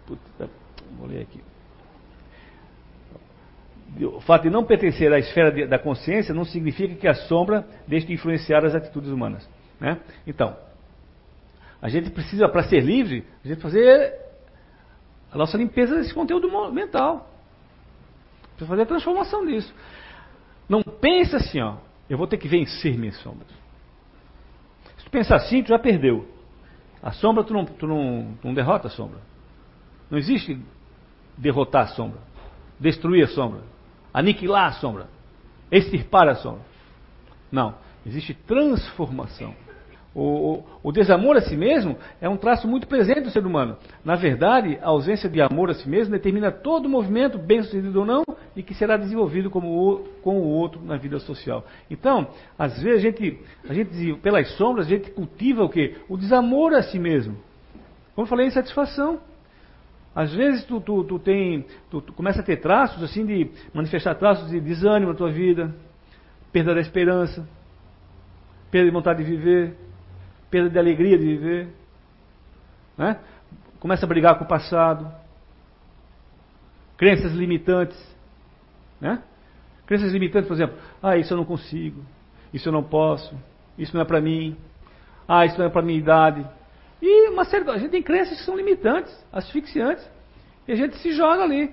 [0.07, 0.49] Puta,
[0.99, 1.41] vou ler aqui.
[4.01, 7.65] O fato de não pertencer à esfera de, da consciência não significa que a sombra
[7.87, 9.49] deixe de influenciar as atitudes humanas.
[9.81, 10.01] Né?
[10.27, 10.57] Então,
[11.81, 14.15] a gente precisa, para ser livre, a gente fazer
[15.31, 17.29] a nossa limpeza desse conteúdo mental.
[18.57, 19.73] Precisa fazer a transformação disso.
[20.69, 21.77] Não pensa assim, ó,
[22.09, 23.49] eu vou ter que vencer minhas sombras.
[24.97, 26.27] Se tu pensar assim, tu já perdeu.
[27.03, 29.21] A sombra, tu não, tu não, tu não derrota a sombra.
[30.11, 30.59] Não existe
[31.37, 32.21] derrotar a sombra,
[32.79, 33.61] destruir a sombra,
[34.15, 35.09] aniquilar a sombra,
[35.71, 36.63] extirpar a sombra.
[37.51, 37.75] Não,
[38.07, 39.55] existe transformação.
[40.15, 43.77] O, o, desamor a si mesmo é um traço muito presente do ser humano.
[44.05, 47.99] Na verdade, a ausência de amor a si mesmo determina todo o movimento, bem sucedido
[47.99, 48.23] ou não,
[48.55, 51.65] e que será desenvolvido o, com o outro na vida social.
[51.91, 55.97] Então, às vezes, a gente, a gente, pelas sombras, a gente cultiva o quê?
[56.09, 57.37] O desamor a si mesmo.
[58.15, 59.19] Como eu falei, insatisfação.
[60.15, 64.15] Às vezes tu, tu, tu, tem, tu, tu começa a ter traços assim de manifestar
[64.15, 65.75] traços de desânimo na tua vida,
[66.53, 67.49] perda da esperança,
[68.71, 69.77] perda de vontade de viver,
[70.51, 71.69] perda de alegria de viver,
[72.97, 73.19] né?
[73.81, 75.13] começa a brigar com o passado,
[76.97, 77.99] crenças limitantes,
[79.01, 79.23] né?
[79.85, 82.03] Crenças limitantes, por exemplo, ah, isso eu não consigo,
[82.53, 83.37] isso eu não posso,
[83.77, 84.57] isso não é para mim,
[85.29, 86.47] ah, isso não é para minha idade.
[87.07, 90.11] E uma série, a gente tem crenças que são limitantes, asfixiantes,
[90.67, 91.71] e a gente se joga ali.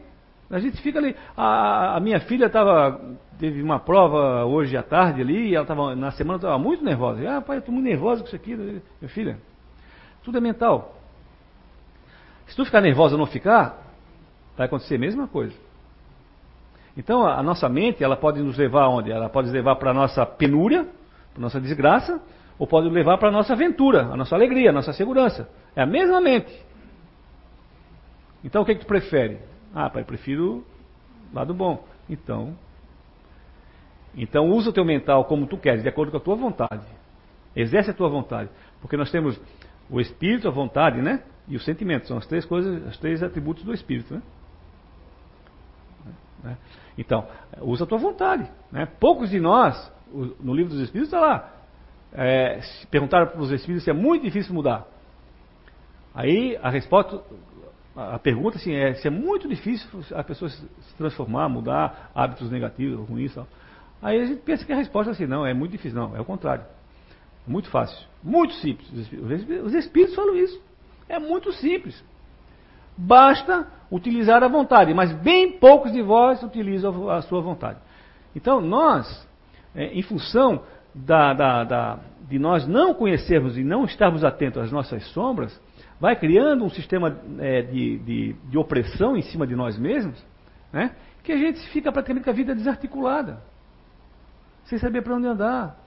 [0.49, 1.15] A gente fica ali.
[1.37, 2.99] A, a minha filha estava
[3.39, 7.37] teve uma prova hoje à tarde ali, e ela estava na semana estava muito nervosa.
[7.37, 9.37] Ah, pai, eu estou muito nervosa com isso aqui, minha filha.
[10.21, 10.97] Tudo é mental.
[12.47, 13.81] Se tu ficar nervosa ou não ficar,
[14.57, 15.55] vai acontecer a mesma coisa.
[16.97, 19.09] Então a, a nossa mente, ela pode nos levar aonde?
[19.09, 22.21] Ela pode nos levar para a nossa penúria, para a nossa desgraça,
[22.61, 25.49] ou pode levar para a nossa aventura, a nossa alegria, a nossa segurança.
[25.75, 26.63] É a mesma mente.
[28.43, 29.39] Então o que, que tu prefere?
[29.73, 30.63] Ah, pai, prefiro
[31.33, 31.83] lado bom.
[32.07, 32.55] Então,
[34.15, 36.85] então usa o teu mental como tu queres, de acordo com a tua vontade.
[37.55, 38.51] Exerce a tua vontade.
[38.79, 39.41] Porque nós temos
[39.89, 41.23] o espírito, a vontade, né?
[41.47, 42.07] E o sentimento.
[42.07, 44.21] São as três coisas, os três atributos do espírito, né?
[46.43, 46.57] né?
[46.95, 47.27] Então,
[47.61, 48.47] usa a tua vontade.
[48.71, 48.85] Né?
[48.99, 51.60] Poucos de nós, no livro dos Espíritos está lá,
[52.13, 54.85] é, perguntaram para os Espíritos se é muito difícil mudar.
[56.13, 57.21] Aí a resposta,
[57.95, 63.07] a pergunta assim, é se é muito difícil a pessoa se transformar, mudar hábitos negativos,
[63.07, 63.33] ruins.
[63.33, 63.47] Tal.
[64.01, 65.97] Aí a gente pensa que a resposta é assim, não, é muito difícil.
[65.97, 66.65] Não, é o contrário.
[67.47, 68.07] É muito fácil.
[68.23, 68.89] Muito simples.
[69.63, 70.61] Os Espíritos falam isso.
[71.07, 72.03] É muito simples.
[72.97, 77.79] Basta utilizar a vontade, mas bem poucos de vós utilizam a sua vontade.
[78.35, 79.27] Então, nós,
[79.75, 81.99] é, em função da, da, da,
[82.29, 85.59] de nós não conhecermos e não estarmos atentos às nossas sombras,
[85.99, 90.23] vai criando um sistema é, de, de, de, opressão em cima de nós mesmos,
[90.73, 93.41] né, que a gente fica praticamente com a vida desarticulada,
[94.65, 95.77] sem saber para onde andar.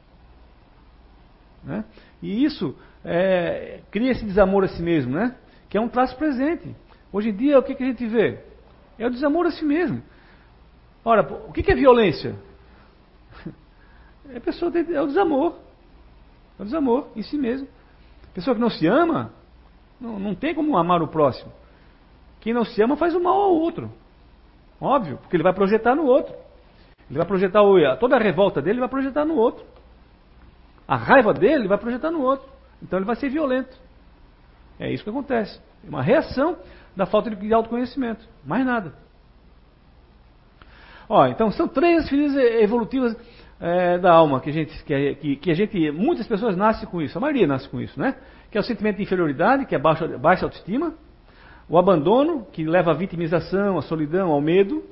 [1.65, 1.85] Né?
[2.23, 5.35] E isso é, cria esse desamor a si mesmo, né?
[5.69, 6.75] que é um traço presente.
[7.13, 8.39] Hoje em dia, o que, que a gente vê?
[8.99, 10.03] É o desamor a si mesmo.
[11.05, 12.35] Ora, o que, que é violência?
[14.31, 15.55] É, pessoa é o desamor.
[16.59, 17.69] É o desamor em si mesmo.
[18.33, 19.33] Pessoa que não se ama,
[20.01, 21.53] não, não tem como amar o próximo.
[22.41, 23.91] Quem não se ama faz o mal ao outro.
[24.81, 26.35] Óbvio, porque ele vai projetar no outro.
[27.09, 27.61] Ele vai projetar
[27.99, 29.65] toda a revolta dele, ele vai projetar no outro.
[30.87, 32.49] A raiva dele, ele vai projetar no outro.
[32.83, 33.77] Então ele vai ser violento.
[34.79, 35.61] É isso que acontece.
[35.85, 36.57] É uma reação
[36.97, 38.27] da falta de autoconhecimento.
[38.45, 38.95] Mais nada.
[41.09, 43.17] Ó, então são três feridas evolutivas
[43.65, 47.01] é, da alma que a gente, que, que, que, a gente, muitas pessoas nascem com
[47.01, 48.15] isso, a maioria nasce com isso, né?
[48.51, 50.93] Que é o sentimento de inferioridade, que é baixa, baixa autoestima,
[51.67, 54.85] o abandono, que leva à vitimização, à solidão, ao medo,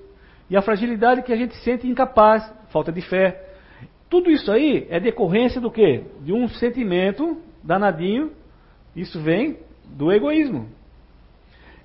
[0.48, 3.44] e a fragilidade que a gente sente incapaz, falta de fé.
[4.08, 6.04] Tudo isso aí é decorrência do quê?
[6.22, 8.32] De um sentimento danadinho,
[8.96, 10.66] isso vem do egoísmo.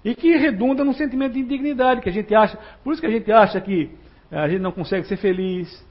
[0.06, 3.12] E que redunda num sentimento de indignidade, que a gente acha, por isso que a
[3.12, 3.92] gente acha que
[4.32, 5.86] a gente não consegue ser feliz,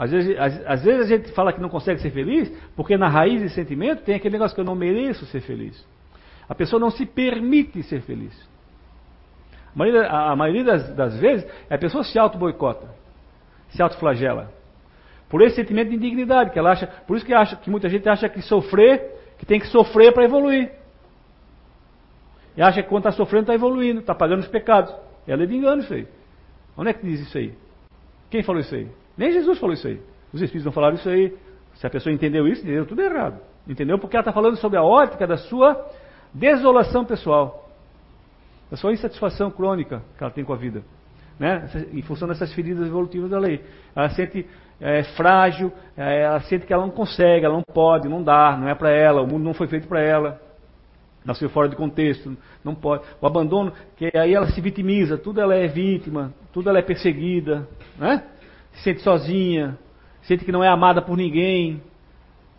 [0.00, 3.06] às vezes, às, às, vezes a gente fala que não consegue ser feliz, porque na
[3.06, 5.86] raiz de sentimento tem aquele negócio que eu não mereço ser feliz.
[6.48, 8.32] A pessoa não se permite ser feliz.
[9.74, 12.88] A maioria, a, a maioria das, das, vezes, a pessoa se auto-boicota,
[13.68, 14.50] se auto-flagela.
[15.28, 16.86] Por esse sentimento de indignidade que ela acha.
[17.06, 20.24] Por isso que, acha, que muita gente acha que sofrer, que tem que sofrer para
[20.24, 20.72] evoluir.
[22.56, 24.94] E acha que quando está sofrendo está evoluindo, está pagando os pecados.
[25.28, 26.08] Ela é engano isso aí.
[26.74, 27.52] Onde é que diz isso aí?
[28.30, 28.88] Quem falou isso aí?
[29.20, 30.00] Nem Jesus falou isso aí.
[30.32, 31.36] Os Espíritos não falaram isso aí.
[31.74, 33.38] Se a pessoa entendeu isso, entendeu tudo errado.
[33.68, 33.98] Entendeu?
[33.98, 35.78] Porque ela está falando sobre a ótica da sua
[36.32, 37.68] desolação pessoal.
[38.70, 40.82] Da sua insatisfação crônica que ela tem com a vida.
[41.38, 41.68] Né?
[41.92, 43.62] Em função dessas feridas evolutivas da lei.
[43.94, 44.46] Ela sente
[44.80, 48.70] é, frágil, é, ela sente que ela não consegue, ela não pode, não dá, não
[48.70, 50.40] é para ela, o mundo não foi feito para ela.
[51.26, 53.04] Nasceu fora de contexto, não pode.
[53.20, 57.68] O abandono, que aí ela se vitimiza, tudo ela é vítima, tudo ela é perseguida,
[57.98, 58.24] né?
[58.72, 59.78] Se sente sozinha,
[60.22, 61.82] sente que não é amada por ninguém.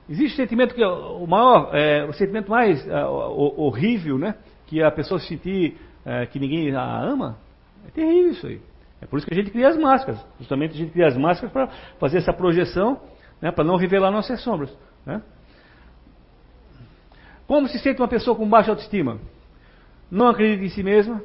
[0.09, 4.35] Existe sentimento que o maior, é, o sentimento mais é, horrível, né?
[4.67, 7.37] Que a pessoa sentir é, que ninguém a ama.
[7.87, 8.61] É terrível isso aí.
[9.01, 10.23] É por isso que a gente cria as máscaras.
[10.39, 11.67] Justamente a gente cria as máscaras para
[11.99, 13.01] fazer essa projeção,
[13.41, 14.71] né, para não revelar nossas sombras.
[15.05, 15.21] Né?
[17.47, 19.19] Como se sente uma pessoa com baixa autoestima?
[20.09, 21.21] Não acredita em si mesma,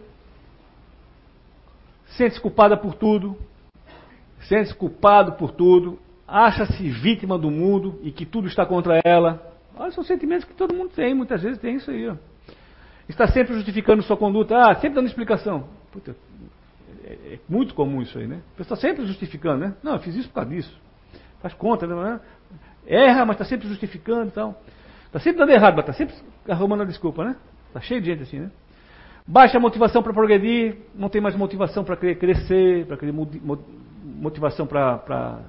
[2.07, 3.37] sente-se culpada por tudo,
[4.40, 9.55] sente-se culpado por tudo, acha-se vítima do mundo e que tudo está contra ela.
[9.77, 12.09] Olha, são sentimentos que todo mundo tem, muitas vezes tem isso aí.
[12.09, 12.16] Ó.
[13.09, 15.68] Está sempre justificando sua conduta, ah, sempre dando explicação.
[15.92, 16.16] Puta,
[17.05, 18.40] é, é, muito comum isso aí, né?
[18.55, 19.75] A pessoa está sempre justificando, né?
[19.83, 20.77] Não, eu fiz isso por causa disso.
[21.40, 22.20] Faz conta, né?
[22.87, 24.61] Erra, mas está sempre justificando e tal.
[25.07, 26.14] Está sempre dando errado, mas está sempre
[26.49, 27.37] arrumando a desculpa, né?
[27.68, 28.51] Está cheio de gente assim, né?
[29.27, 33.13] Baixa motivação para progredir, não tem mais motivação para crescer, para querer
[34.05, 35.40] motivação para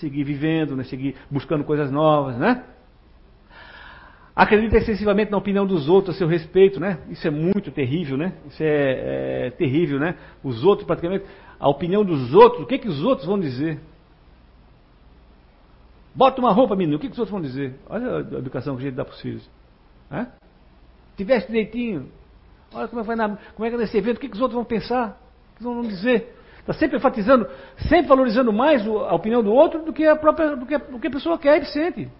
[0.00, 2.64] seguir vivendo, né, seguir buscando coisas novas, né?
[4.34, 6.98] Acredita excessivamente na opinião dos outros a seu respeito, né?
[7.10, 8.34] Isso é muito terrível, né?
[8.46, 10.14] Isso é, é terrível, né?
[10.42, 11.24] Os outros praticamente,
[11.58, 13.80] a opinião dos outros, o que, que os outros vão dizer?
[16.14, 17.74] Bota uma roupa, menino, o que, que os outros vão dizer?
[17.88, 19.50] Olha a educação que a gente dá para os filhos.
[20.10, 20.28] Né?
[21.16, 22.08] Tiveste direitinho.
[22.76, 24.34] Olha como é que vai, na, como é que é nesse evento, o que, que
[24.34, 25.18] os outros vão pensar?
[25.54, 26.36] O que vão dizer?
[26.58, 27.48] Está sempre enfatizando,
[27.88, 31.06] sempre valorizando mais a opinião do outro do que a própria, do que do que
[31.06, 32.10] a pessoa quer e sente.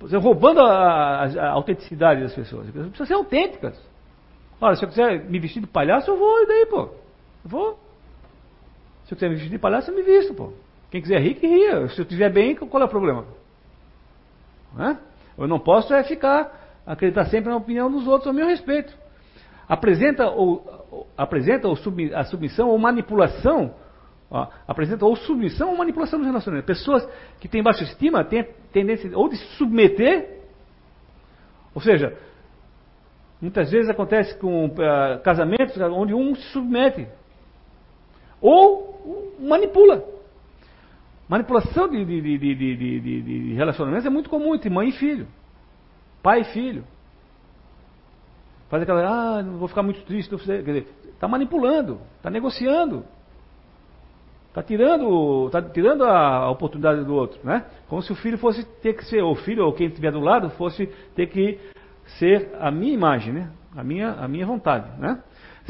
[0.00, 2.66] Você roubando a, a, a, autenticidade das pessoas.
[2.66, 3.80] As pessoas precisam ser autênticas.
[4.60, 6.80] Olha, se eu quiser me vestir de palhaço, eu vou, e daí, pô?
[7.44, 7.78] Eu vou.
[9.04, 10.52] Se eu quiser me vestir de palhaço, eu me visto, pô.
[10.90, 11.88] Quem quiser rir, que ria.
[11.88, 13.24] Se eu estiver bem, qual é o problema?
[14.74, 14.98] Não
[15.38, 18.96] Eu não posso é ficar, acreditar sempre na opinião dos outros ao meu respeito.
[19.68, 23.74] Apresenta, ou, apresenta ou sub, a submissão ou manipulação
[24.30, 26.66] Ó, apresenta ou submissão ou manipulação nos relacionamentos.
[26.66, 27.08] Pessoas
[27.38, 30.40] que têm baixa estima têm tendência ou de se submeter,
[31.74, 32.16] ou seja,
[33.40, 37.06] muitas vezes acontece com uh, casamentos onde um se submete
[38.40, 40.04] ou manipula.
[41.28, 45.26] Manipulação de, de, de, de, relacionamentos é muito comum entre mãe e filho,
[46.22, 46.84] pai e filho.
[48.68, 53.04] Faz aquela, ah, não vou ficar muito triste, quer dizer, está manipulando, está negociando.
[54.48, 57.66] Está tirando, tá tirando a oportunidade do outro, né?
[57.88, 60.18] Como se o filho fosse ter que ser, ou o filho ou quem estiver do
[60.18, 61.60] lado fosse ter que
[62.18, 63.50] ser a minha imagem, né?
[63.76, 65.22] A minha, a minha vontade, né?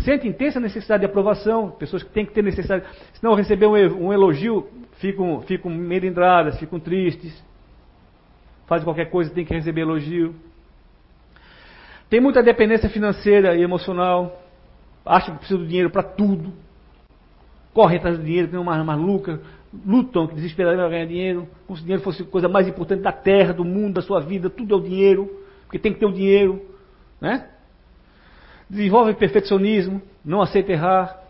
[0.04, 4.06] Sente intensa necessidade de aprovação, pessoas que têm que ter necessidade, se não receber um,
[4.06, 4.68] um elogio,
[4.98, 7.44] ficam, ficam melindradas, ficam tristes.
[8.66, 10.34] Faz qualquer coisa, tem que receber elogio.
[12.08, 14.42] Tem muita dependência financeira e emocional.
[15.04, 16.52] Acha que precisa do dinheiro para tudo
[17.76, 19.38] correm atrás do dinheiro, tem uma maluca,
[19.86, 23.12] lutam desesperadamente para ganhar dinheiro, como se o dinheiro fosse a coisa mais importante da
[23.12, 25.30] terra, do mundo, da sua vida, tudo é o dinheiro,
[25.64, 26.64] porque tem que ter o dinheiro,
[27.20, 27.50] né?
[28.70, 31.20] Desenvolve perfeccionismo, não aceita errar.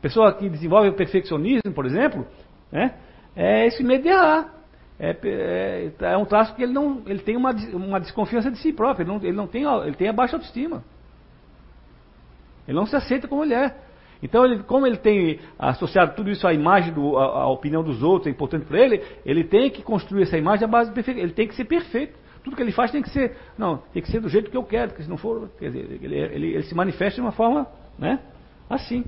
[0.00, 2.24] Pessoa que desenvolve perfeccionismo, por exemplo,
[2.70, 2.94] né,
[3.34, 4.53] é esse medo de errar.
[4.98, 8.72] É, é, é, um traço que ele não, ele tem uma, uma desconfiança de si
[8.72, 10.84] próprio, ele não, ele não tem, ele tem a baixa autoestima.
[12.66, 13.74] Ele não se aceita como ele é.
[14.22, 18.02] Então, ele, como ele tem associado tudo isso à imagem, do, à, à opinião dos
[18.02, 21.20] outros, é importante para ele, ele tem que construir essa imagem à base de perfeito.
[21.20, 22.18] Ele tem que ser perfeito.
[22.42, 24.62] Tudo que ele faz tem que ser, não, tem que ser do jeito que eu
[24.62, 27.66] quero, porque se não for, quer dizer, ele, ele, ele se manifesta de uma forma,
[27.98, 28.20] né,
[28.68, 29.04] assim.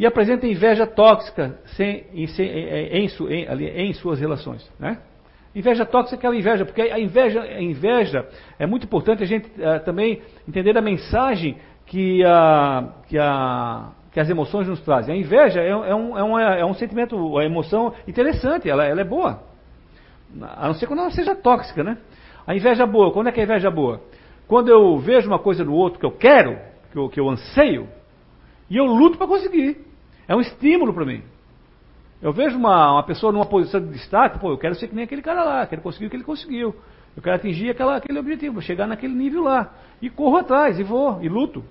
[0.00, 4.96] E apresenta inveja tóxica sem, em, em, em, em, suas relações, né?
[5.54, 8.26] Inveja tóxica é aquela inveja, porque a inveja, a inveja
[8.58, 12.22] é muito importante a gente uh, também entender a mensagem que,
[13.08, 13.18] que,
[14.10, 15.14] que as emoções nos trazem.
[15.14, 19.02] A inveja é, é, um, é, um, é um sentimento, a emoção interessante, ela, ela
[19.02, 19.42] é boa.
[20.40, 21.98] A não ser quando ela seja tóxica, né?
[22.46, 24.00] A inveja boa, quando é que a inveja é boa?
[24.48, 26.58] Quando eu vejo uma coisa no outro que eu quero,
[26.90, 27.86] que eu, que eu anseio,
[28.70, 29.89] e eu luto para conseguir.
[30.30, 31.24] É um estímulo para mim.
[32.22, 35.04] Eu vejo uma, uma pessoa numa posição de destaque, pô, eu quero ser que nem
[35.04, 36.72] aquele cara lá, quero conseguir o que ele conseguiu.
[37.16, 39.72] Eu quero atingir aquela, aquele objetivo, chegar naquele nível lá.
[40.00, 41.64] E corro atrás, e vou, e luto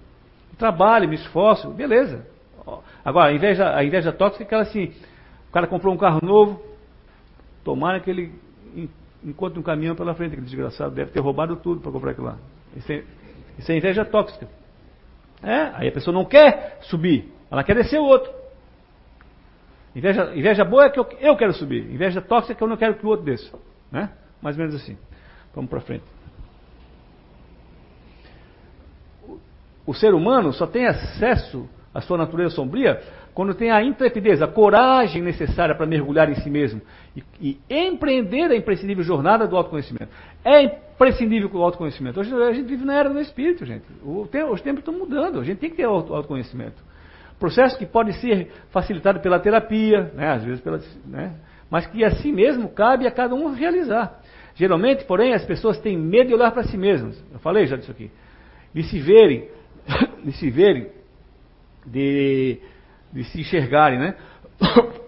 [0.58, 2.28] trabalho, me esforço, beleza.
[3.04, 4.94] Agora, a inveja, a inveja tóxica é aquela assim,
[5.48, 6.62] o cara comprou um carro novo,
[7.64, 8.34] tomara que ele
[9.24, 12.38] encontre um caminhão pela frente, aquele desgraçado deve ter roubado tudo para comprar aquilo lá.
[12.76, 13.04] Isso é,
[13.58, 14.48] isso é inveja tóxica.
[15.42, 18.30] É, aí a pessoa não quer subir, ela quer descer o outro.
[20.00, 22.78] Inveja, inveja boa é que eu, eu quero subir, inveja tóxica é que eu não
[22.78, 23.60] quero que o outro desça.
[23.92, 24.10] Né?
[24.42, 24.98] Mais ou menos assim.
[25.54, 26.06] Vamos para frente.
[29.86, 33.02] O ser humano só tem acesso à sua natureza sombria
[33.34, 36.82] quando tem a intrepidez, a coragem necessária para mergulhar em si mesmo
[37.14, 40.10] e, e, empreender a imprescindível jornada do autoconhecimento.
[40.46, 42.22] É imprescindível o autoconhecimento.
[42.22, 43.86] Hoje a gente vive na era do espírito, gente.
[44.02, 44.22] O,
[44.52, 46.89] os tempos estão mudando, a gente tem que ter autoconhecimento.
[47.40, 51.36] Processo que pode ser facilitado pela terapia, né, às vezes pela, né,
[51.70, 54.20] mas que assim mesmo cabe a cada um realizar.
[54.56, 57.24] Geralmente, porém, as pessoas têm medo de olhar para si mesmas.
[57.32, 58.12] Eu falei já disso aqui.
[58.74, 59.48] De se verem
[60.24, 60.88] de se verem,
[61.86, 62.60] de,
[63.12, 64.16] de se enxergarem, né?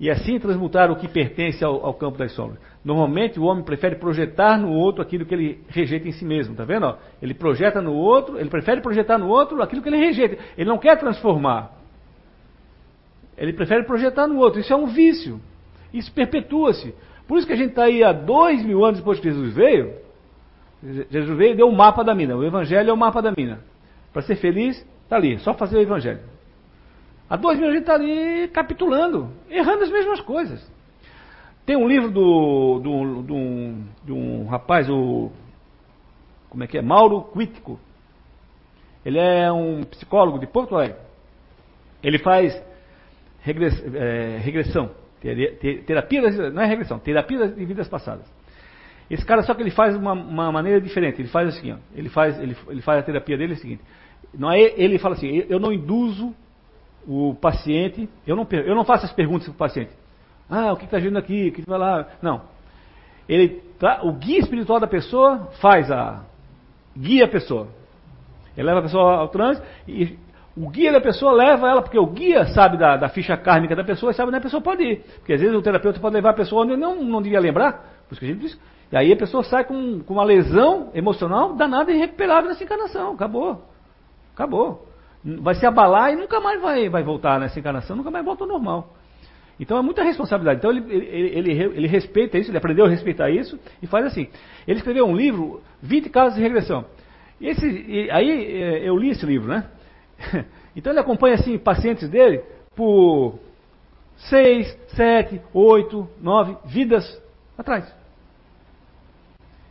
[0.00, 2.58] E assim transmutar o que pertence ao, ao, campo das sombras.
[2.84, 6.64] Normalmente o homem prefere projetar no outro aquilo que ele rejeita em si mesmo, tá
[6.64, 6.94] vendo?
[7.22, 10.36] Ele projeta no outro, ele prefere projetar no outro aquilo que ele rejeita.
[10.56, 11.72] Ele não quer transformar.
[13.38, 14.60] Ele prefere projetar no outro.
[14.60, 15.40] Isso é um vício.
[15.94, 16.94] Isso perpetua-se.
[17.26, 19.94] Por isso que a gente está aí há dois mil anos depois que Jesus veio,
[20.82, 22.36] Jesus veio e deu o mapa da mina.
[22.36, 23.60] O Evangelho é o mapa da mina.
[24.12, 26.20] Para ser feliz, está ali, só fazer o Evangelho.
[27.30, 30.73] Há dois mil a gente está ali capitulando, errando as mesmas coisas.
[31.66, 35.30] Tem um livro do, do, do, um, de um rapaz, o.
[36.50, 36.82] Como é que é?
[36.82, 37.80] Mauro Quítico.
[39.04, 40.96] Ele é um psicólogo de Porto Alegre.
[42.02, 42.54] Ele faz
[43.40, 44.90] regress, é, regressão,
[45.86, 48.26] terapia não é regressão, terapia de vidas passadas.
[49.10, 51.20] Esse cara só que ele faz uma, uma maneira diferente.
[51.20, 53.82] Ele faz assim, ó, ele faz ele, ele faz a terapia dele é o seguinte.
[54.32, 56.34] Não é ele fala assim, eu não induzo
[57.06, 59.90] o paciente, eu não eu não faço as perguntas para o paciente.
[60.48, 61.48] Ah, o que está agindo aqui?
[61.48, 62.06] O que vai lá?
[62.20, 62.42] Não.
[63.28, 63.62] Ele,
[64.02, 66.22] o guia espiritual da pessoa faz a.
[66.96, 67.68] guia a pessoa.
[68.56, 70.18] Ele leva a pessoa ao trânsito e
[70.56, 73.82] o guia da pessoa leva ela, porque o guia sabe da, da ficha kármica da
[73.82, 75.04] pessoa e sabe onde a pessoa pode ir.
[75.18, 77.72] Porque às vezes o terapeuta pode levar a pessoa onde não, não devia lembrar,
[78.06, 78.60] por isso que a gente diz.
[78.92, 83.14] E aí a pessoa sai com, com uma lesão emocional danada e irrecuperável nessa encarnação.
[83.14, 83.62] Acabou.
[84.32, 84.86] Acabou.
[85.24, 88.48] Vai se abalar e nunca mais vai, vai voltar nessa encarnação, nunca mais volta ao
[88.48, 88.94] normal.
[89.58, 90.58] Então é muita responsabilidade.
[90.58, 94.28] Então ele, ele, ele, ele, respeita isso, ele aprendeu a respeitar isso e faz assim.
[94.66, 96.84] Ele escreveu um livro, 20 casos de regressão.
[97.40, 99.66] Esse, aí é, eu li esse livro, né?
[100.76, 102.42] Então ele acompanha assim pacientes dele
[102.74, 103.38] por
[104.16, 107.22] seis, sete, oito, nove vidas
[107.56, 107.94] atrás.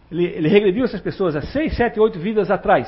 [0.09, 2.87] Ele, ele regrediu essas pessoas a seis, sete, oito vidas atrás.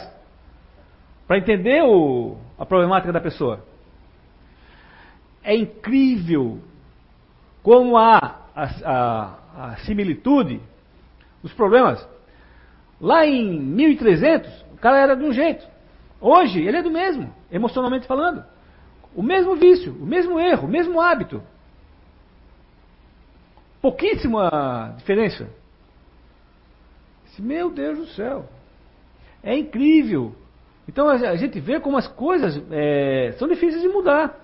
[1.28, 3.66] Para entender o, a problemática da pessoa.
[5.44, 6.62] É incrível
[7.66, 10.62] como há a, a, a similitude,
[11.42, 12.08] os problemas.
[13.02, 15.66] Lá em 1300, o cara era de um jeito.
[16.22, 18.46] Hoje, ele é do mesmo, emocionalmente falando.
[19.16, 21.42] O mesmo vício, o mesmo erro, o mesmo hábito.
[23.82, 25.50] Pouquíssima diferença.
[27.40, 28.46] Meu Deus do céu.
[29.42, 30.36] É incrível.
[30.88, 34.40] Então a gente vê como as coisas é, são difíceis de mudar.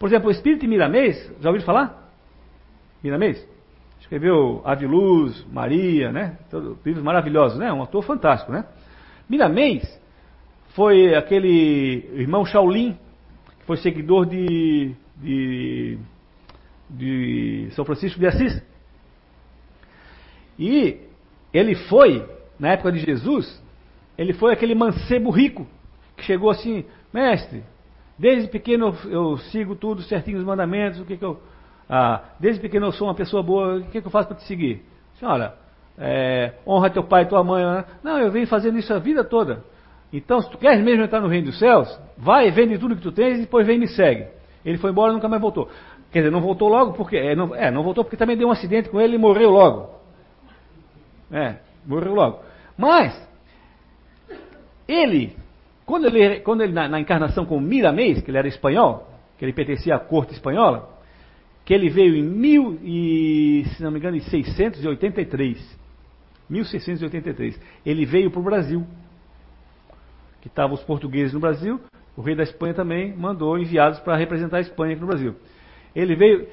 [0.00, 2.05] Por exemplo, o espírito Miramês, já ouviram falar?
[3.02, 3.46] Miramês?
[4.00, 6.38] Escreveu Aviluz, Maria, né?
[6.84, 7.72] livros maravilhosos, né?
[7.72, 8.64] Um autor fantástico, né?
[9.28, 10.00] Miramês
[10.76, 12.92] foi aquele irmão Shaolin,
[13.58, 15.98] que foi seguidor de, de,
[16.90, 18.62] de São Francisco de Assis.
[20.58, 21.00] E
[21.52, 22.24] ele foi,
[22.58, 23.62] na época de Jesus,
[24.16, 25.66] ele foi aquele mancebo rico,
[26.16, 27.62] que chegou assim, mestre,
[28.18, 31.40] desde pequeno eu, eu sigo tudo certinho os mandamentos, o que, que eu.
[31.88, 34.44] Ah, desde pequeno eu sou uma pessoa boa, o que, que eu faço para te
[34.44, 34.82] seguir?
[35.18, 35.54] Senhora,
[35.98, 37.64] é, honra teu pai e tua mãe.
[37.64, 37.84] Né?
[38.02, 39.64] Não, eu venho fazendo isso a vida toda.
[40.12, 43.12] Então, se tu queres mesmo entrar no reino dos céus, vai, vende tudo que tu
[43.12, 44.26] tens e depois vem e me segue.
[44.64, 45.68] Ele foi embora e nunca mais voltou.
[46.10, 47.16] Quer dizer, não voltou logo porque.
[47.16, 49.90] É não, é, não voltou porque também deu um acidente com ele e morreu logo.
[51.30, 52.40] É, morreu logo.
[52.76, 53.28] Mas,
[54.86, 55.36] ele,
[55.84, 59.08] quando ele, quando ele na, na encarnação com Miramês, que ele era espanhol,
[59.38, 60.95] que ele pertencia à corte espanhola,
[61.66, 65.78] que ele veio em mil e, se não me engano, em 683.
[66.48, 67.60] 1683.
[67.84, 68.86] Ele veio para o Brasil
[70.40, 71.80] que estavam os portugueses no Brasil,
[72.16, 75.34] o rei da Espanha também mandou enviados para representar a Espanha aqui no Brasil.
[75.92, 76.48] Ele veio,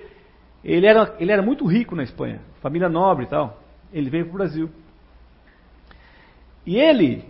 [0.63, 3.61] ele era, ele era muito rico na Espanha, família nobre e tal.
[3.93, 4.69] Ele veio para o Brasil.
[6.65, 7.23] E ele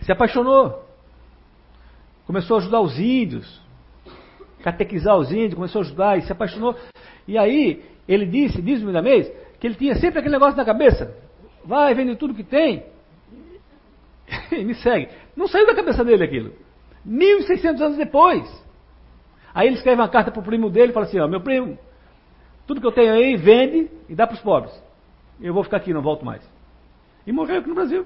[0.00, 0.82] se apaixonou.
[2.26, 3.60] Começou a ajudar os índios,
[4.66, 6.74] catequizar os índios, começou a ajudar e se apaixonou.
[7.28, 11.16] E aí ele disse, diz o mês, que ele tinha sempre aquele negócio na cabeça.
[11.64, 12.84] Vai, vende tudo que tem
[14.50, 15.08] e me segue.
[15.36, 16.52] Não saiu da cabeça dele aquilo.
[17.06, 18.66] 1.600 anos depois.
[19.54, 21.78] Aí ele escreve uma carta para o primo dele e fala assim: ó, meu primo,
[22.66, 24.72] tudo que eu tenho aí vende e dá para os pobres.
[25.40, 26.42] Eu vou ficar aqui, não volto mais.
[27.24, 28.04] E morreu aqui no Brasil.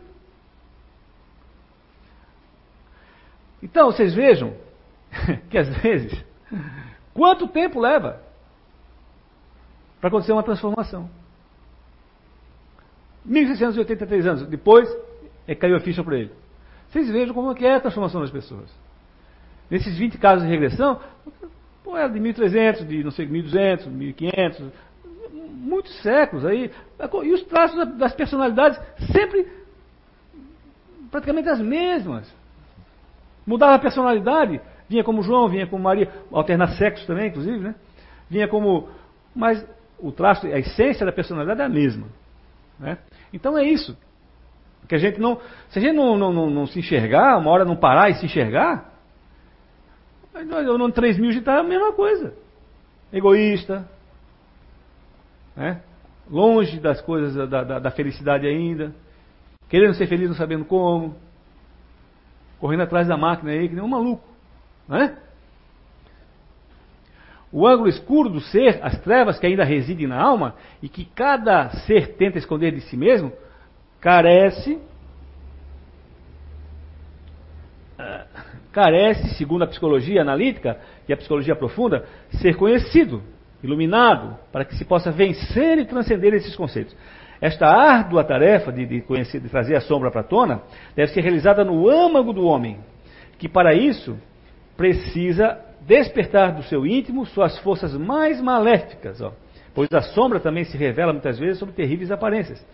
[3.62, 4.54] Então, vocês vejam
[5.48, 6.29] que às vezes,
[7.14, 8.20] quanto tempo leva
[10.00, 11.08] para acontecer uma transformação?
[13.24, 14.88] 1683 anos depois,
[15.46, 16.32] é caiu a ficha para ele.
[16.88, 18.70] Vocês vejam como é é a transformação das pessoas.
[19.70, 21.00] Nesses 20 casos de regressão,
[21.84, 24.72] pô, era de 1300, de não sei, 1200, 1500,
[25.30, 26.70] muitos séculos aí.
[27.24, 28.80] E os traços das personalidades
[29.12, 29.46] sempre
[31.10, 32.32] praticamente as mesmas.
[33.46, 34.60] Mudava a personalidade,
[34.90, 37.76] vinha como João, vinha como Maria, alternar sexo também, inclusive, né?
[38.28, 38.88] Vinha como.
[39.34, 39.64] Mas
[40.00, 42.08] o traço, a essência da personalidade é a mesma.
[42.76, 42.98] Né?
[43.32, 43.96] Então é isso.
[44.88, 47.64] Que a gente não, se a gente não, não, não, não se enxergar, uma hora
[47.64, 48.92] não parar e se enxergar,
[50.34, 52.34] ano 3000 a gente está a mesma coisa.
[53.12, 53.88] Egoísta,
[55.54, 55.82] né?
[56.28, 58.92] longe das coisas da, da, da felicidade ainda,
[59.68, 61.14] querendo ser feliz não sabendo como,
[62.58, 64.29] correndo atrás da máquina aí, que nem um maluco.
[64.90, 65.16] Né?
[67.52, 71.70] O ângulo escuro do ser, as trevas que ainda residem na alma e que cada
[71.70, 73.32] ser tenta esconder de si mesmo,
[74.00, 74.80] carece
[77.98, 78.26] ah,
[78.72, 80.78] carece, segundo a psicologia analítica
[81.08, 82.06] e a psicologia profunda,
[82.40, 83.22] ser conhecido,
[83.62, 86.96] iluminado, para que se possa vencer e transcender esses conceitos.
[87.40, 90.62] Esta árdua tarefa de, de, conhecer, de trazer a sombra para a tona
[90.94, 92.78] deve ser realizada no âmago do homem,
[93.38, 94.16] que para isso
[94.80, 99.30] precisa despertar do seu íntimo suas forças mais maléficas, ó,
[99.74, 102.66] pois a sombra também se revela muitas vezes sob terríveis aparências,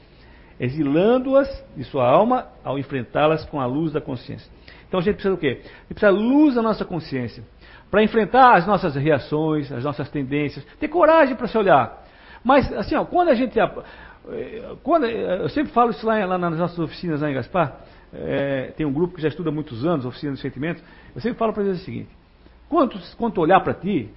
[0.60, 4.48] exilando-as de sua alma ao enfrentá-las com a luz da consciência.
[4.86, 5.48] Então a gente precisa do quê?
[5.48, 7.42] A gente precisa da luz da nossa consciência
[7.90, 12.04] para enfrentar as nossas reações, as nossas tendências, ter coragem para se olhar.
[12.44, 16.38] Mas assim, ó, quando a gente eh, quando, eh, eu sempre falo isso lá, lá
[16.38, 17.80] nas nossas oficinas lá em Gaspar,
[18.12, 20.82] é, tem um grupo que já estuda há muitos anos, oficina dos sentimentos,
[21.16, 22.10] eu sempre falo para eles o seguinte,
[22.68, 24.10] quando, quando olhar para ti,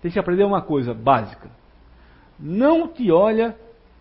[0.00, 1.50] tem que aprender uma coisa básica.
[2.40, 3.54] Não te olha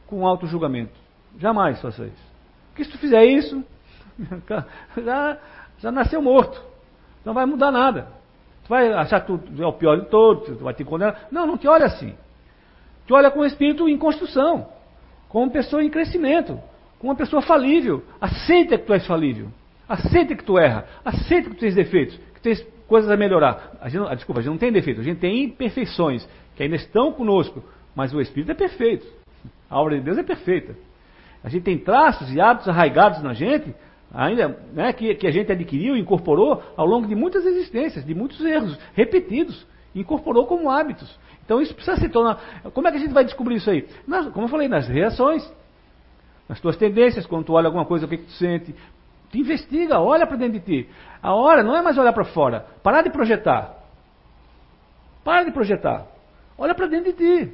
[0.07, 0.93] com auto-julgamento.
[1.37, 2.33] Jamais faça isso.
[2.69, 3.61] Porque se tu fizer isso,
[5.03, 5.37] já,
[5.79, 6.61] já nasceu morto.
[7.25, 8.07] Não vai mudar nada.
[8.63, 11.27] Tu vai achar que tu é o pior de todos, tu vai te condenar.
[11.29, 12.15] Não, não te olha assim.
[13.05, 14.69] Te olha com o espírito em construção,
[15.27, 16.57] como pessoa em crescimento,
[16.97, 18.05] como uma pessoa falível.
[18.21, 19.49] Aceita que tu és falível.
[19.87, 20.85] Aceita que tu erra.
[21.03, 23.77] Aceita que tu tens defeitos, que tu tens coisas a melhorar.
[23.81, 26.75] A gente, ah, desculpa, a gente não tem defeito, a gente tem imperfeições que ainda
[26.75, 27.63] estão conosco,
[27.95, 29.05] mas o espírito é perfeito.
[29.69, 30.75] A obra de Deus é perfeita.
[31.43, 33.73] A gente tem traços e hábitos arraigados na gente,
[34.13, 38.15] ainda né, que, que a gente adquiriu e incorporou ao longo de muitas existências, de
[38.15, 41.19] muitos erros repetidos, incorporou como hábitos.
[41.43, 42.41] Então isso precisa se tornar.
[42.73, 43.87] Como é que a gente vai descobrir isso aí?
[44.07, 45.47] Nas, como eu falei, nas reações,
[46.49, 48.73] nas tuas tendências, quando tu olha alguma coisa, o que, que tu sente.
[49.35, 50.89] Investiga, olha para dentro de ti.
[51.21, 52.65] A hora não é mais olhar para fora.
[52.81, 53.75] Parar de projetar.
[55.23, 56.05] Para de projetar.
[56.57, 57.53] Olha para dentro de ti.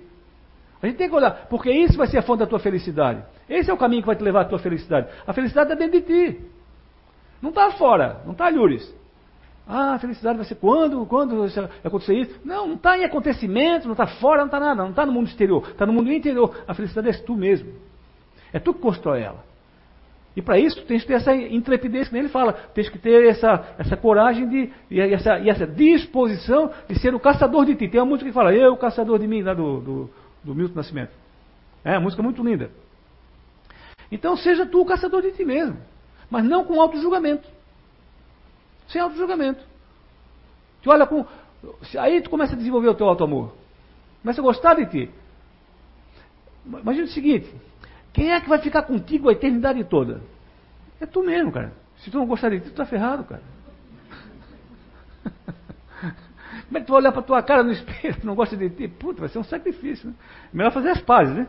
[0.81, 3.23] A gente tem que olhar, porque isso vai ser a fonte da tua felicidade.
[3.47, 5.07] Esse é o caminho que vai te levar à tua felicidade.
[5.27, 6.41] A felicidade está dentro de ti.
[7.41, 8.93] Não está fora, não está Lures.
[9.67, 11.05] Ah, a felicidade vai ser quando?
[11.05, 11.45] Quando
[11.83, 12.39] acontecer isso?
[12.43, 15.27] Não, não está em acontecimento, não está fora, não está nada, não está no mundo
[15.27, 16.63] exterior, está no mundo interior.
[16.67, 17.71] A felicidade é tu mesmo.
[18.51, 19.50] É tu que constrói ela.
[20.35, 23.27] E para isso tens que ter essa intrepidez que nem ele fala, tens que ter
[23.27, 27.89] essa, essa coragem de, e, essa, e essa disposição de ser o caçador de ti.
[27.89, 30.09] Tem uma música que fala, eu, o caçador de mim, lá do, do,
[30.43, 31.11] do Milton Nascimento.
[31.83, 32.71] É uma música muito linda.
[34.11, 35.77] Então seja tu o caçador de ti mesmo,
[36.29, 37.47] mas não com auto-julgamento.
[38.87, 39.63] Sem auto-julgamento.
[40.81, 41.25] Tu olha com.
[41.97, 43.53] Aí tu começa a desenvolver o teu auto-amor.
[44.21, 45.11] Começa a gostar de ti.
[46.65, 47.53] Imagina o seguinte:
[48.13, 50.21] quem é que vai ficar contigo a eternidade toda?
[50.99, 51.73] É tu mesmo, cara.
[51.97, 53.41] Se tu não gostar de ti, tu tá ferrado, cara.
[56.67, 58.87] Como é que tu vai olhar pra tua cara no espelho não gosta de ti?
[58.87, 60.15] Puta, vai ser um sacrifício, né?
[60.51, 61.47] Melhor fazer as pazes, né?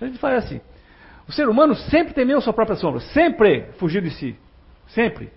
[0.00, 0.60] A gente faz assim.
[1.28, 4.36] O ser humano sempre temeu sua própria sombra, sempre fugiu de si.
[4.88, 5.30] Sempre.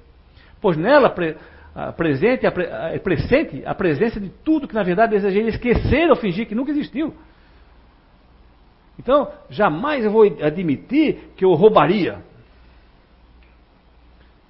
[0.60, 1.38] Pois nela pre,
[1.76, 6.10] a, presente, a, a, é presente a presença de tudo que na verdade desejaria esquecer
[6.10, 7.14] ou fingir que nunca existiu.
[8.98, 12.24] Então, jamais eu vou admitir que eu roubaria.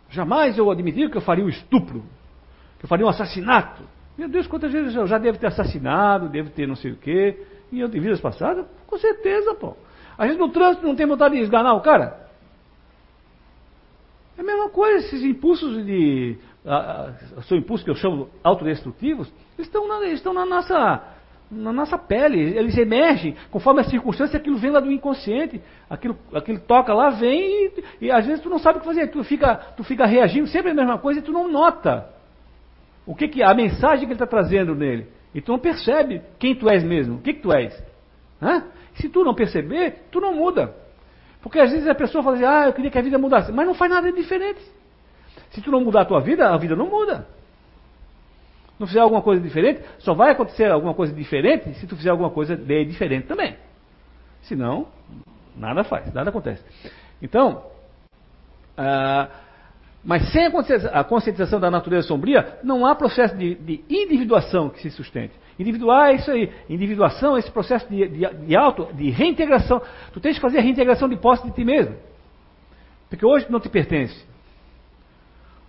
[0.09, 2.03] Jamais eu admitir que eu faria um estupro,
[2.79, 3.83] que eu faria um assassinato.
[4.17, 7.45] Meu Deus, quantas vezes eu já devo ter assassinado, devo ter não sei o quê,
[7.71, 8.65] em vidas passadas?
[8.87, 9.75] Com certeza, pô.
[10.17, 12.25] A gente no trânsito não tem vontade de esganar o cara?
[14.37, 16.37] É a mesma coisa, esses impulsos de.
[16.65, 21.14] A, a, são impulsos que eu chamo autodestrutivos, estão na, estão na nossa
[21.49, 26.59] na nossa pele, eles emergem conforme a circunstância, aquilo vem lá do inconsciente, aquilo, aquilo
[26.59, 29.55] toca lá, vem e, e às vezes tu não sabe o que fazer, tu fica,
[29.77, 32.09] tu fica reagindo sempre a mesma coisa e tu não nota
[33.05, 35.07] o que, que a mensagem que ele está trazendo nele.
[35.33, 37.77] E tu não percebe quem tu és mesmo, o que, que tu és.
[38.41, 38.63] Hã?
[38.95, 40.73] Se tu não perceber, tu não muda.
[41.41, 43.67] Porque às vezes a pessoa fala assim, ah, eu queria que a vida mudasse, mas
[43.67, 44.61] não faz nada diferente.
[45.51, 47.27] Se tu não mudar a tua vida, a vida não muda
[48.79, 52.29] não fizer alguma coisa diferente, só vai acontecer alguma coisa diferente se tu fizer alguma
[52.29, 53.55] coisa de diferente também.
[54.41, 54.87] Senão,
[55.55, 56.63] nada faz, nada acontece.
[57.21, 57.63] Então,
[58.77, 59.29] ah,
[60.03, 60.45] mas sem
[60.93, 65.33] a conscientização da natureza sombria, não há processo de, de individuação que se sustente.
[65.57, 66.51] Individuar é isso aí.
[66.69, 69.81] Individuação é esse processo de, de, de auto, de reintegração.
[70.13, 71.95] Tu tens que fazer a reintegração de posse de ti mesmo.
[73.09, 74.25] Porque hoje não te pertence.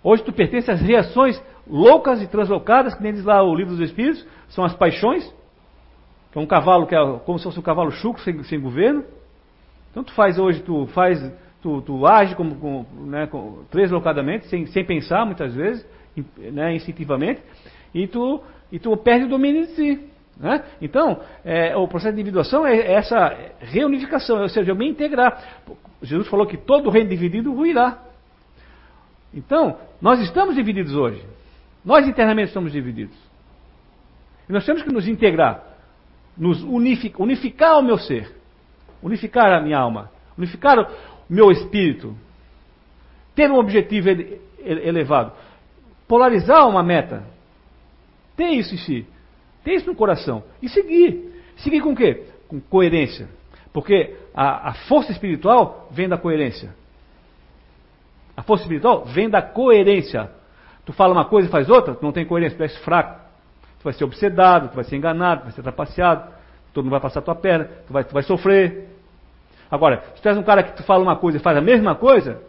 [0.03, 3.89] Hoje tu pertence às reações loucas e translocadas, que nem diz lá o livro dos
[3.89, 5.23] Espíritos, são as paixões,
[6.31, 9.03] que é um cavalo que é como se fosse um cavalo chucro sem, sem governo.
[9.91, 11.19] Então tu faz hoje, tu faz,
[11.61, 15.85] tu, tu age como, né, como, deslocadamente, sem, sem pensar muitas vezes,
[16.37, 17.41] né, instintivamente,
[17.93, 18.41] e tu,
[18.71, 20.09] e tu perde o domínio de si.
[20.39, 20.63] Né?
[20.81, 25.63] Então, é, o processo de individuação é essa reunificação, ou seja, eu me integrar.
[26.01, 28.06] Jesus falou que todo reino dividido ruirá.
[29.37, 31.23] Então, nós estamos divididos hoje.
[31.85, 33.15] Nós internamente estamos divididos.
[34.49, 35.63] E nós temos que nos integrar,
[36.35, 38.33] nos unificar, unificar o meu ser,
[39.01, 40.87] unificar a minha alma, unificar o
[41.29, 42.17] meu espírito,
[43.35, 44.09] ter um objetivo
[44.59, 45.33] elevado,
[46.07, 47.23] polarizar uma meta,
[48.35, 49.05] ter isso em si,
[49.63, 51.43] ter isso no coração e seguir.
[51.57, 52.23] Seguir com o quê?
[52.47, 53.29] Com coerência.
[53.71, 56.73] Porque a, a força espiritual vem da coerência.
[58.37, 60.29] A força espiritual vem da coerência.
[60.85, 63.19] Tu fala uma coisa e faz outra, tu não tem coerência, tu és fraco.
[63.79, 66.31] Tu vai ser obsedado, tu vai ser enganado, tu vai ser trapaceado,
[66.71, 68.89] todo mundo vai passar tua perna, tu vai, tu vai sofrer.
[69.69, 71.95] Agora, se tu és um cara que tu fala uma coisa e faz a mesma
[71.95, 72.41] coisa,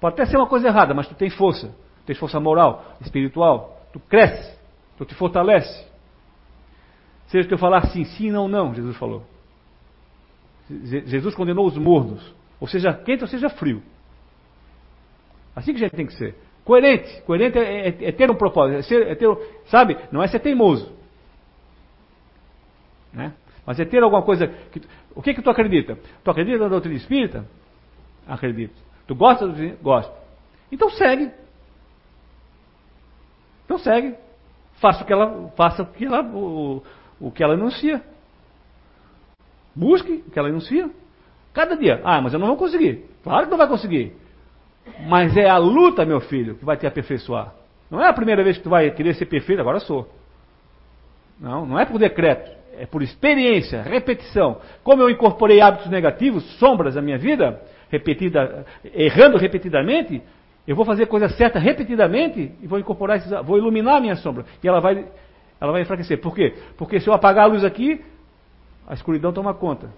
[0.00, 1.68] pode até ser uma coisa errada, mas tu tem força.
[1.68, 3.80] Tu tens força moral, espiritual.
[3.92, 4.58] Tu cresce,
[4.98, 5.86] tu te fortalece.
[7.28, 9.22] Seja que eu falar sim, sim, não, não, Jesus falou.
[10.68, 13.82] Jesus condenou os mornos, ou seja quente ou seja frio.
[15.58, 16.36] Assim que a gente tem que ser.
[16.64, 17.20] Coerente.
[17.22, 18.78] Coerente é, é, é ter um propósito.
[18.78, 19.26] É ser, é ter,
[19.66, 19.98] sabe?
[20.12, 20.92] Não é ser teimoso.
[23.12, 23.32] Né?
[23.66, 24.46] Mas é ter alguma coisa.
[24.46, 24.80] Que,
[25.16, 25.98] o que, que tu acredita?
[26.22, 27.44] Tu acredita na doutrina espírita?
[28.24, 28.74] Acredito.
[29.08, 29.76] Tu gosta do doutrina?
[29.82, 30.12] Gosto.
[30.70, 31.32] Então segue.
[33.64, 34.14] Então segue.
[34.74, 36.84] Faça o que ela, faça o que ela, o,
[37.18, 38.00] o que ela anuncia.
[39.74, 40.88] Busque o que ela anuncia.
[41.52, 42.00] Cada dia.
[42.04, 43.06] Ah, mas eu não vou conseguir.
[43.24, 44.14] Claro que não vai conseguir.
[45.06, 47.52] Mas é a luta, meu filho, que vai te aperfeiçoar.
[47.90, 50.08] Não é a primeira vez que tu vai querer ser perfeito, agora sou.
[51.40, 54.60] Não, não é por decreto, é por experiência, repetição.
[54.82, 57.60] Como eu incorporei hábitos negativos, sombras na minha vida,
[57.90, 60.22] repetida, errando repetidamente,
[60.66, 64.44] eu vou fazer coisa certa repetidamente e vou incorporar, esses, vou iluminar a minha sombra.
[64.62, 65.06] E ela vai,
[65.60, 66.20] ela vai enfraquecer.
[66.20, 66.54] Por quê?
[66.76, 68.04] Porque se eu apagar a luz aqui,
[68.86, 69.90] a escuridão toma conta.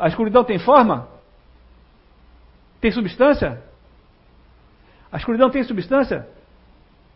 [0.00, 1.08] A escuridão tem forma?
[2.80, 3.62] Tem substância?
[5.10, 6.28] A escuridão tem substância?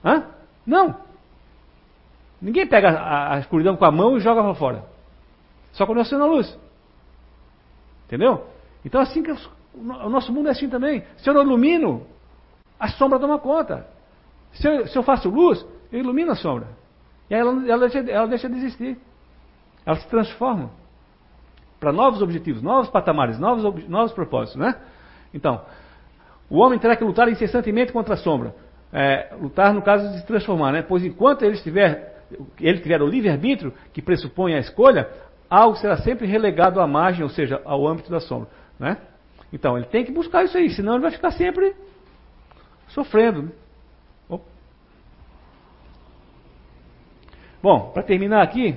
[0.04, 0.26] Hã?
[0.66, 0.96] Não.
[2.40, 4.84] Ninguém pega a, a escuridão com a mão e joga para fora.
[5.72, 6.58] Só quando eu acendo a luz.
[8.06, 8.46] Entendeu?
[8.84, 11.04] Então assim que o nosso mundo é assim também.
[11.18, 12.06] Se eu não ilumino,
[12.78, 13.86] a sombra toma conta.
[14.52, 16.68] Se eu, se eu faço luz, eu ilumino a sombra.
[17.28, 18.98] E aí ela, ela, deixa, ela deixa de existir.
[19.86, 20.70] Ela se transforma
[21.78, 24.76] para novos objetivos, novos patamares, novos, novos propósitos, né?
[25.32, 25.62] Então,
[26.50, 28.52] o homem terá que lutar incessantemente contra a sombra.
[28.92, 30.82] É, lutar no caso de se transformar, né?
[30.82, 32.22] Pois enquanto ele estiver,
[32.60, 35.08] ele tiver o livre-arbítrio, que pressupõe a escolha,
[35.48, 38.48] algo será sempre relegado à margem, ou seja, ao âmbito da sombra.
[38.78, 38.96] Né?
[39.52, 41.74] Então, ele tem que buscar isso aí, senão ele vai ficar sempre
[42.88, 43.42] sofrendo.
[43.42, 43.52] Né?
[47.62, 48.74] Bom, para terminar aqui,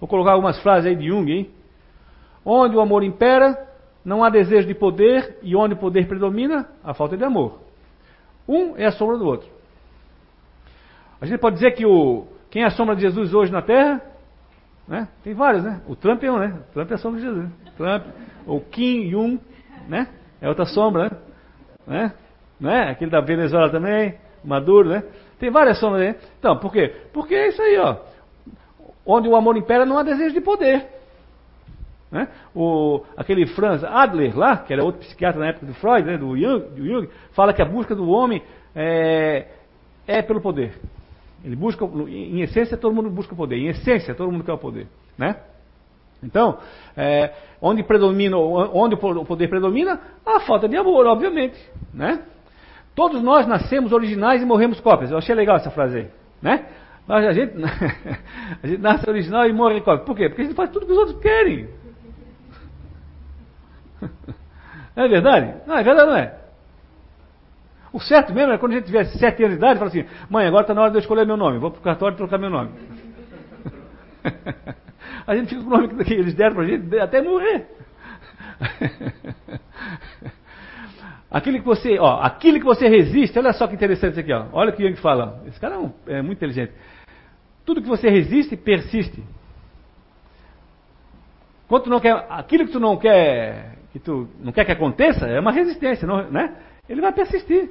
[0.00, 1.50] vou colocar algumas frases aí de Jung, hein?
[2.44, 3.56] Onde o amor impera,
[4.04, 7.60] não há desejo de poder, e onde o poder predomina, a falta de amor.
[8.46, 9.48] Um é a sombra do outro.
[11.20, 14.02] A gente pode dizer que o, quem é a sombra de Jesus hoje na Terra?
[14.86, 15.08] Né?
[15.22, 15.80] Tem vários, né?
[15.88, 16.60] O Trump é um, né?
[16.68, 17.50] O Trump é a sombra de Jesus.
[17.76, 18.04] Trump,
[18.46, 19.40] o Kim Jong,
[19.88, 20.08] né?
[20.40, 21.10] É outra sombra, né?
[21.86, 22.12] né?
[22.60, 22.90] né?
[22.90, 25.02] Aquele da Venezuela também, Maduro, né?
[25.38, 26.14] Tem várias sombras aí.
[26.38, 26.94] Então, por quê?
[27.12, 27.96] Porque é isso aí, ó.
[29.06, 30.86] Onde o amor impera, não há desejo de poder.
[32.14, 32.28] Né?
[32.54, 36.36] O, aquele Franz Adler lá, que era outro psiquiatra na época do Freud, né, do,
[36.38, 38.40] Jung, do Jung, fala que a busca do homem
[38.72, 39.48] é,
[40.06, 40.74] é pelo poder.
[41.44, 43.56] Ele busca, em essência, todo mundo busca o poder.
[43.56, 44.86] Em essência, todo mundo quer o poder.
[45.18, 45.34] Né?
[46.22, 46.56] Então,
[46.96, 51.58] é, onde, predomina, onde o poder predomina, a falta de amor, obviamente.
[51.92, 52.22] Né?
[52.94, 55.10] Todos nós nascemos originais e morremos cópias.
[55.10, 56.08] Eu achei legal essa frase aí.
[56.40, 56.64] Né?
[57.08, 57.54] Mas a gente,
[58.62, 60.04] a gente nasce original e morre cópia.
[60.06, 60.28] Por quê?
[60.28, 61.68] Porque a gente faz tudo que os outros querem.
[64.96, 65.54] Não é verdade?
[65.66, 66.38] Não, é verdade não é?
[67.92, 70.46] O certo mesmo é quando a gente tiver sete anos de idade, fala assim, mãe,
[70.46, 72.50] agora está na hora de eu escolher meu nome, vou para o cartório trocar meu
[72.50, 72.70] nome.
[75.26, 77.66] a gente fica com o nome que eles deram para a gente até morrer.
[81.34, 84.46] Aquilo que você, ó, aquilo que você resiste, olha só que interessante isso aqui, ó.
[84.52, 85.42] Olha o que Jung fala.
[85.48, 86.72] Esse cara é, um, é muito inteligente.
[87.66, 89.20] Tudo que você resiste, persiste.
[91.66, 95.24] Quando tu não quer, aquilo que tu não quer, que tu não quer que aconteça,
[95.24, 96.52] é uma resistência, não, né?
[96.88, 97.70] Ele vai persistir.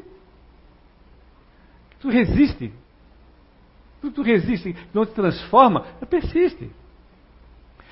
[2.00, 2.74] Tu resiste.
[4.02, 6.72] Tu, tu resiste, não te transforma, persiste.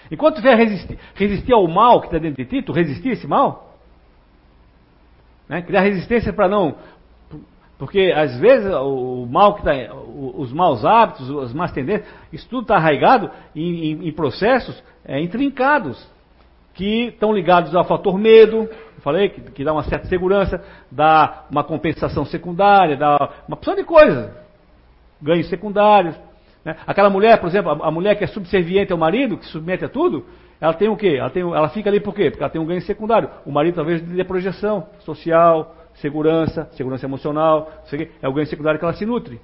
[0.09, 3.27] Enquanto tu vier resistir, resistir ao mal que está dentro de ti, tu resistir esse
[3.27, 3.77] mal,
[5.49, 5.61] né?
[5.61, 6.77] criar resistência para não.
[7.77, 9.93] Porque às vezes o, mal que está.
[9.93, 15.19] Os maus hábitos, as más tendências, isso tudo está arraigado em, em, em processos é,
[15.19, 16.09] intrincados,
[16.73, 18.69] que estão ligados ao fator medo,
[18.99, 23.17] falei, que, que, dá uma certa segurança, dá uma compensação secundária, dá
[23.47, 24.31] uma opção de coisas,
[25.21, 26.15] ganhos secundários.
[26.63, 26.75] Né?
[26.85, 29.89] Aquela mulher, por exemplo, a, a, mulher que é subserviente ao marido, que submete a
[29.89, 30.25] tudo,
[30.59, 31.17] ela tem o quê?
[31.19, 32.29] Ela, tem, ela fica ali por quê?
[32.29, 33.29] Porque ela tem um ganho secundário.
[33.45, 37.71] O marido talvez dê projeção social, segurança, segurança emocional,
[38.21, 39.41] é o ganho secundário que ela se nutre.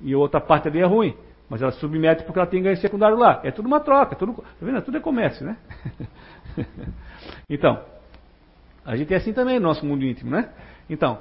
[0.00, 1.14] E outra parte ali é ruim.
[1.48, 3.40] Mas ela submete porque ela tem ganho secundário lá.
[3.44, 4.80] É tudo uma troca, tudo, tá vendo?
[4.82, 5.56] Tudo é comércio, né?
[7.48, 7.82] então,
[8.84, 10.50] a gente é assim também no nosso mundo íntimo, né?
[10.88, 11.18] Então,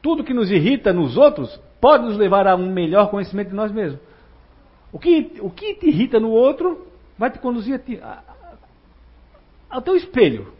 [0.00, 3.72] tudo que nos irrita nos outros pode nos levar a um melhor conhecimento de nós
[3.72, 4.00] mesmos.
[4.92, 6.86] O que, o que te irrita no outro
[7.16, 8.22] vai te conduzir a ti, a,
[9.68, 10.52] ao teu espelho.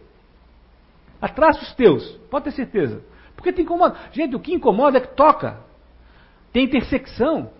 [1.20, 3.02] A traços teus, pode ter certeza.
[3.34, 3.96] Porque te incomoda.
[4.12, 5.60] Gente, o que incomoda é que toca.
[6.52, 7.50] Tem intersecção.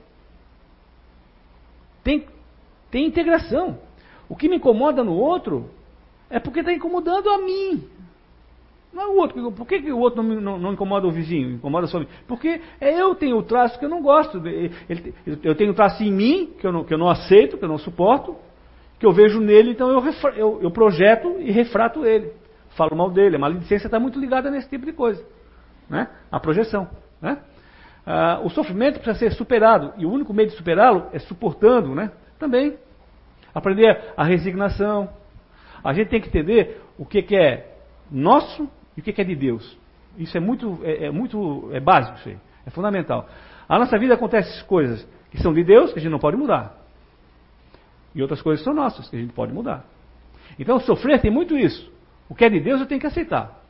[2.02, 2.26] Tem,
[2.90, 3.78] tem integração.
[4.28, 5.70] O que me incomoda no outro
[6.30, 7.88] é porque está incomodando a mim.
[8.92, 9.52] Não é o outro.
[9.52, 11.50] Por que, que o outro não, não, não, incomoda o vizinho?
[11.52, 12.08] Incomoda só mim?
[12.26, 14.42] Porque eu tenho o traço que eu não gosto.
[15.42, 17.68] Eu tenho o traço em mim que eu, não, que eu não aceito, que eu
[17.68, 18.34] não suporto,
[18.98, 20.02] que eu vejo nele, então eu,
[20.36, 22.32] eu, eu projeto e refrato ele.
[22.70, 23.36] Falo mal dele.
[23.36, 25.24] A maledicência está muito ligada nesse tipo de coisa.
[25.88, 26.08] Né?
[26.30, 26.88] A projeção.
[27.20, 27.38] Né?
[28.10, 29.92] Ah, o sofrimento precisa ser superado.
[29.98, 32.10] E o único meio de superá-lo é suportando né?
[32.38, 32.78] também.
[33.54, 35.10] Aprender a resignação.
[35.84, 37.76] A gente tem que entender o que, que é
[38.10, 39.76] nosso e o que é de Deus?
[40.16, 42.38] Isso é muito, é, é muito é básico, isso aí.
[42.66, 43.28] É fundamental.
[43.68, 46.78] A nossa vida acontece coisas que são de Deus, que a gente não pode mudar.
[48.14, 49.84] E outras coisas são nossas, que a gente pode mudar.
[50.58, 51.92] Então, sofrer tem muito isso.
[52.26, 53.62] O que é de Deus eu tenho que aceitar.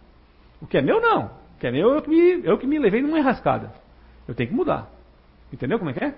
[0.63, 1.27] O que é meu, não.
[1.27, 3.88] O que é meu, eu que me, eu que me levei numa enrascada.
[4.29, 4.91] Eu tenho que mudar.
[5.53, 6.15] Entendeu como é que é?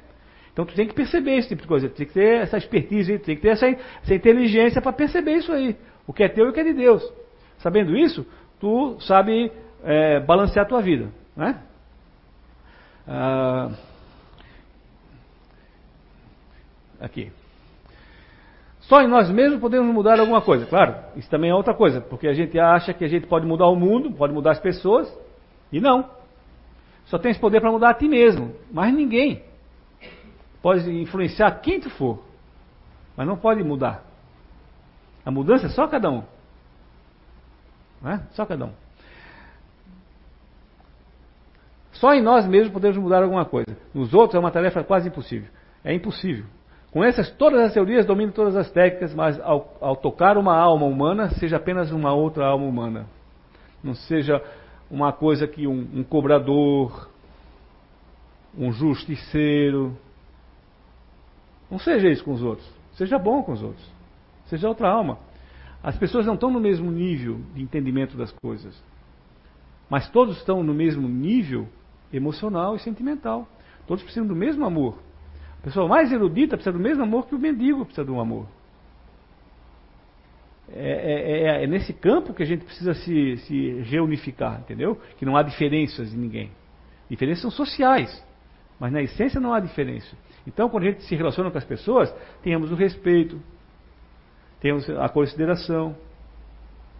[0.52, 3.36] Então tu tem que perceber esse tipo de coisa, tem que ter essa expertise, tem
[3.36, 5.76] que ter essa, essa inteligência para perceber isso aí.
[6.06, 7.02] O que é teu e o que é de Deus.
[7.58, 8.26] Sabendo isso,
[8.58, 9.52] tu sabe
[9.84, 11.08] é, balancear a tua vida.
[11.36, 11.62] Né?
[13.06, 13.70] Ah,
[17.00, 17.30] aqui.
[18.80, 20.66] Só em nós mesmos podemos mudar alguma coisa.
[20.66, 23.68] Claro, isso também é outra coisa, porque a gente acha que a gente pode mudar
[23.68, 25.08] o mundo, pode mudar as pessoas,
[25.70, 26.10] e não.
[27.10, 29.42] Só esse poder para mudar a ti mesmo, mas ninguém.
[30.62, 32.22] Pode influenciar quem tu for,
[33.16, 34.04] mas não pode mudar.
[35.24, 36.22] A mudança é só cada um.
[38.00, 38.24] Né?
[38.30, 38.72] Só cada um.
[41.92, 43.76] Só em nós mesmos podemos mudar alguma coisa.
[43.92, 45.48] Nos outros é uma tarefa quase impossível.
[45.84, 46.44] É impossível.
[46.92, 50.86] Com essas todas as teorias, domino todas as técnicas, mas ao, ao, tocar uma alma
[50.86, 53.06] humana, seja apenas uma outra alma humana.
[53.82, 54.40] Não seja
[54.90, 57.08] uma coisa que um, um cobrador,
[58.56, 59.96] um justiceiro.
[61.70, 62.68] Não seja isso com os outros.
[62.92, 63.86] Seja bom com os outros.
[64.46, 65.18] Seja outra alma.
[65.82, 68.82] As pessoas não estão no mesmo nível de entendimento das coisas,
[69.88, 71.66] mas todos estão no mesmo nível
[72.12, 73.48] emocional e sentimental.
[73.86, 74.98] Todos precisam do mesmo amor.
[75.60, 78.46] A pessoa mais erudita precisa do mesmo amor que o mendigo precisa do amor.
[80.72, 85.00] É, é, é, é, nesse campo que a gente precisa se, se reunificar, entendeu?
[85.18, 86.50] Que não há diferenças em ninguém.
[87.08, 88.24] Diferenças são sociais,
[88.78, 90.16] mas na essência não há diferença.
[90.46, 93.40] Então, quando a gente se relaciona com as pessoas, tenhamos o respeito,
[94.60, 95.96] temos a consideração,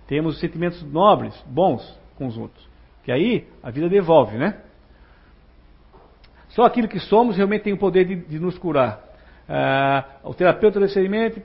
[0.09, 2.69] temos os sentimentos nobres, bons com os outros.
[3.05, 4.61] Que aí a vida devolve, né?
[6.49, 9.01] Só aquilo que somos realmente tem o poder de, de nos curar.
[9.49, 11.41] Ah, o terapeuta do experimento,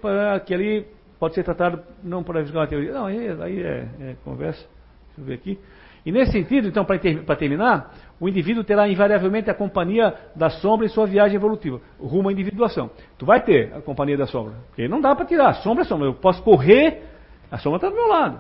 [0.46, 0.88] que ali
[1.20, 2.94] pode ser tratado não para buscar uma teoria.
[2.94, 4.66] Não, aí, aí é, é, conversa.
[5.08, 5.60] Deixa eu ver aqui.
[6.06, 10.86] E nesse sentido, então, para ter, terminar, o indivíduo terá invariavelmente a companhia da sombra
[10.86, 12.92] em sua viagem evolutiva, rumo à individuação.
[13.18, 15.50] Tu vai ter a companhia da sombra, porque não dá para tirar.
[15.50, 16.08] A sombra é sombra.
[16.08, 17.02] Eu posso correr,
[17.50, 18.40] a sombra está do meu lado.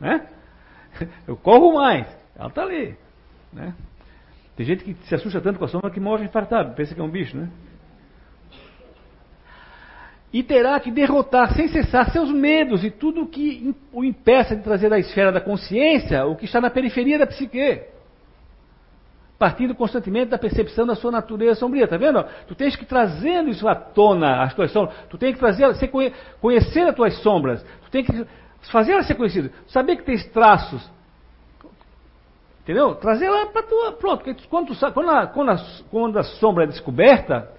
[0.00, 0.26] Né?
[1.28, 2.06] Eu corro mais,
[2.36, 2.96] ela está ali.
[3.52, 3.72] Né?
[4.56, 7.04] Tem gente que se assusta tanto com a sombra que morre infartado, pensa que é
[7.04, 7.48] um bicho, né?
[10.32, 14.62] E terá que derrotar sem cessar seus medos e tudo o que o impeça de
[14.62, 17.82] trazer da esfera da consciência o que está na periferia da psique.
[19.36, 22.22] Partindo constantemente da percepção da sua natureza sombria, tá vendo?
[22.46, 24.94] Tu tens que trazendo isso à tona, as tuas sombras.
[25.08, 25.66] Tu tens que trazer,
[26.40, 27.62] conhecer as tuas sombras.
[27.84, 28.26] Tu tens que
[28.70, 29.50] fazer elas ser conhecidas.
[29.66, 30.88] Saber que tens traços.
[32.62, 32.94] Entendeu?
[32.96, 33.92] Trazer ela para tua.
[33.92, 34.22] Pronto.
[34.50, 35.56] Quando, tu, quando, a, quando, a,
[35.90, 37.50] quando a sombra é descoberta,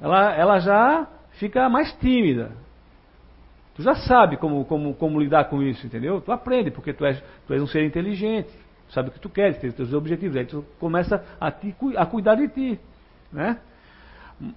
[0.00, 1.06] ela, ela já
[1.38, 2.52] fica mais tímida.
[3.74, 6.20] Tu já sabe como, como, como lidar com isso, entendeu?
[6.20, 8.50] Tu aprende, porque tu és, tu és um ser inteligente,
[8.90, 12.04] sabe o que tu queres, tem os teus objetivos, aí tu começa a, ti, a
[12.04, 12.80] cuidar de ti,
[13.32, 13.58] né?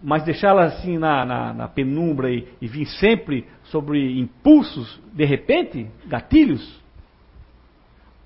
[0.01, 5.87] Mas deixá-la assim na, na, na penumbra e, e, vir sempre sobre impulsos, de repente,
[6.05, 6.81] gatilhos.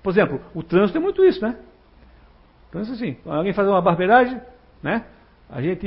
[0.02, 1.58] Por exemplo, o trânsito é muito isso, né?
[2.68, 4.40] O trânsito assim, alguém faz uma barbeiragem,
[4.82, 5.04] né?
[5.48, 5.86] A gente,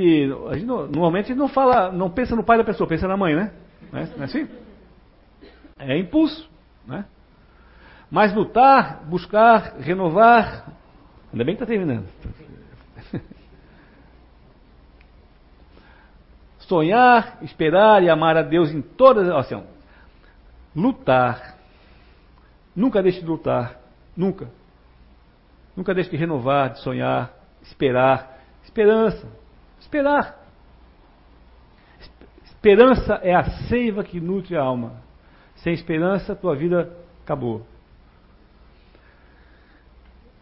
[0.50, 3.52] a gente normalmente não fala, não pensa no pai da pessoa, pensa na mãe, né?
[3.92, 4.48] Não é, não é assim?
[5.78, 6.50] É impulso,
[6.88, 7.06] né?
[8.10, 10.74] Mas lutar, buscar, renovar,
[11.32, 12.08] ainda bem que está terminando.
[16.70, 19.52] sonhar, esperar e amar a Deus em todas as.
[19.52, 19.64] Assim,
[20.76, 21.58] lutar.
[22.76, 23.80] Nunca deixe de lutar.
[24.16, 24.50] Nunca.
[25.76, 28.38] Nunca deixe de renovar, de sonhar, esperar.
[28.64, 29.28] Esperança.
[29.90, 30.38] Esperar.
[32.46, 35.02] Esperança é a seiva que nutre a alma.
[35.56, 37.66] Sem esperança, tua vida acabou.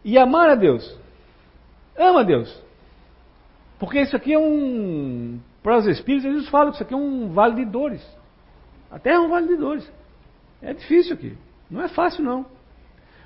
[0.04, 1.00] E amar a Deus.
[1.98, 2.62] Ama a Deus.
[3.80, 5.40] Porque isso aqui é um.
[5.64, 8.06] Para os espíritos, eles falam que isso aqui é um vale de dores.
[8.92, 9.90] A terra é um vale de dores.
[10.62, 11.38] É difícil aqui.
[11.72, 12.46] Não é fácil, não.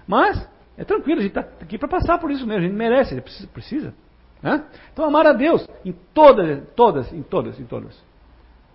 [0.05, 0.47] Mas,
[0.77, 2.61] é tranquilo, a gente está aqui para passar por isso mesmo.
[2.61, 3.93] A gente merece, a gente precisa.
[4.41, 4.65] Né?
[4.91, 8.03] Então, amar a Deus em todas, todas, em todas, em todas.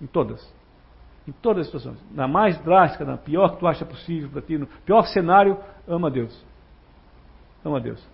[0.01, 0.55] Em todas.
[1.27, 1.99] Em todas as situações.
[2.13, 5.59] Na mais drástica, na pior que tu acha possível para ti, no pior cenário,
[5.89, 6.45] ama a Deus.
[7.65, 8.07] Ama a Deus.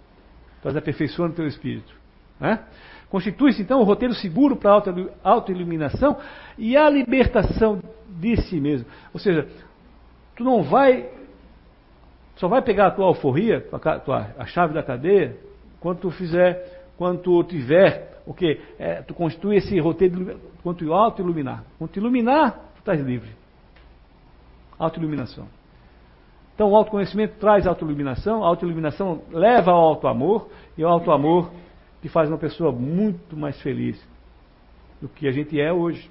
[0.57, 1.93] Estás aperfeiçoando o teu espírito.
[2.41, 2.59] Né?
[3.11, 6.17] Constitui-se então o um roteiro seguro para a autoiluminação
[6.57, 8.87] e a libertação de si mesmo.
[9.13, 9.47] Ou seja,
[10.35, 11.11] tu não vai,
[12.37, 15.37] só vai pegar a tua alforria, a, tua, a chave da cadeia,
[15.79, 18.61] quando tu fizer, quando tu tiver, o que?
[18.79, 21.65] É, tu constitui esse roteiro, quando tu auto-iluminar.
[21.79, 23.31] Quando tu iluminar, tu estás livre.
[24.79, 25.47] Autoiluminação.
[26.55, 31.51] Então o autoconhecimento traz autoiluminação, a autoiluminação leva ao auto-amor, e o auto-amor
[32.01, 34.01] que faz uma pessoa muito mais feliz
[35.01, 36.11] do que a gente é hoje.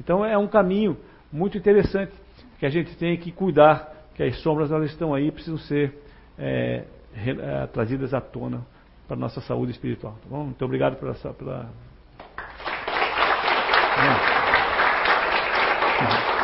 [0.00, 0.96] Então é um caminho
[1.32, 2.12] muito interessante
[2.58, 5.96] que a gente tem que cuidar, que as sombras elas estão aí, precisam ser
[6.38, 6.84] é,
[7.14, 8.64] é, trazidas à tona
[9.08, 10.12] para a nossa saúde espiritual.
[10.22, 10.44] Tá bom?
[10.44, 11.14] Muito obrigado pela.
[11.14, 11.70] pela...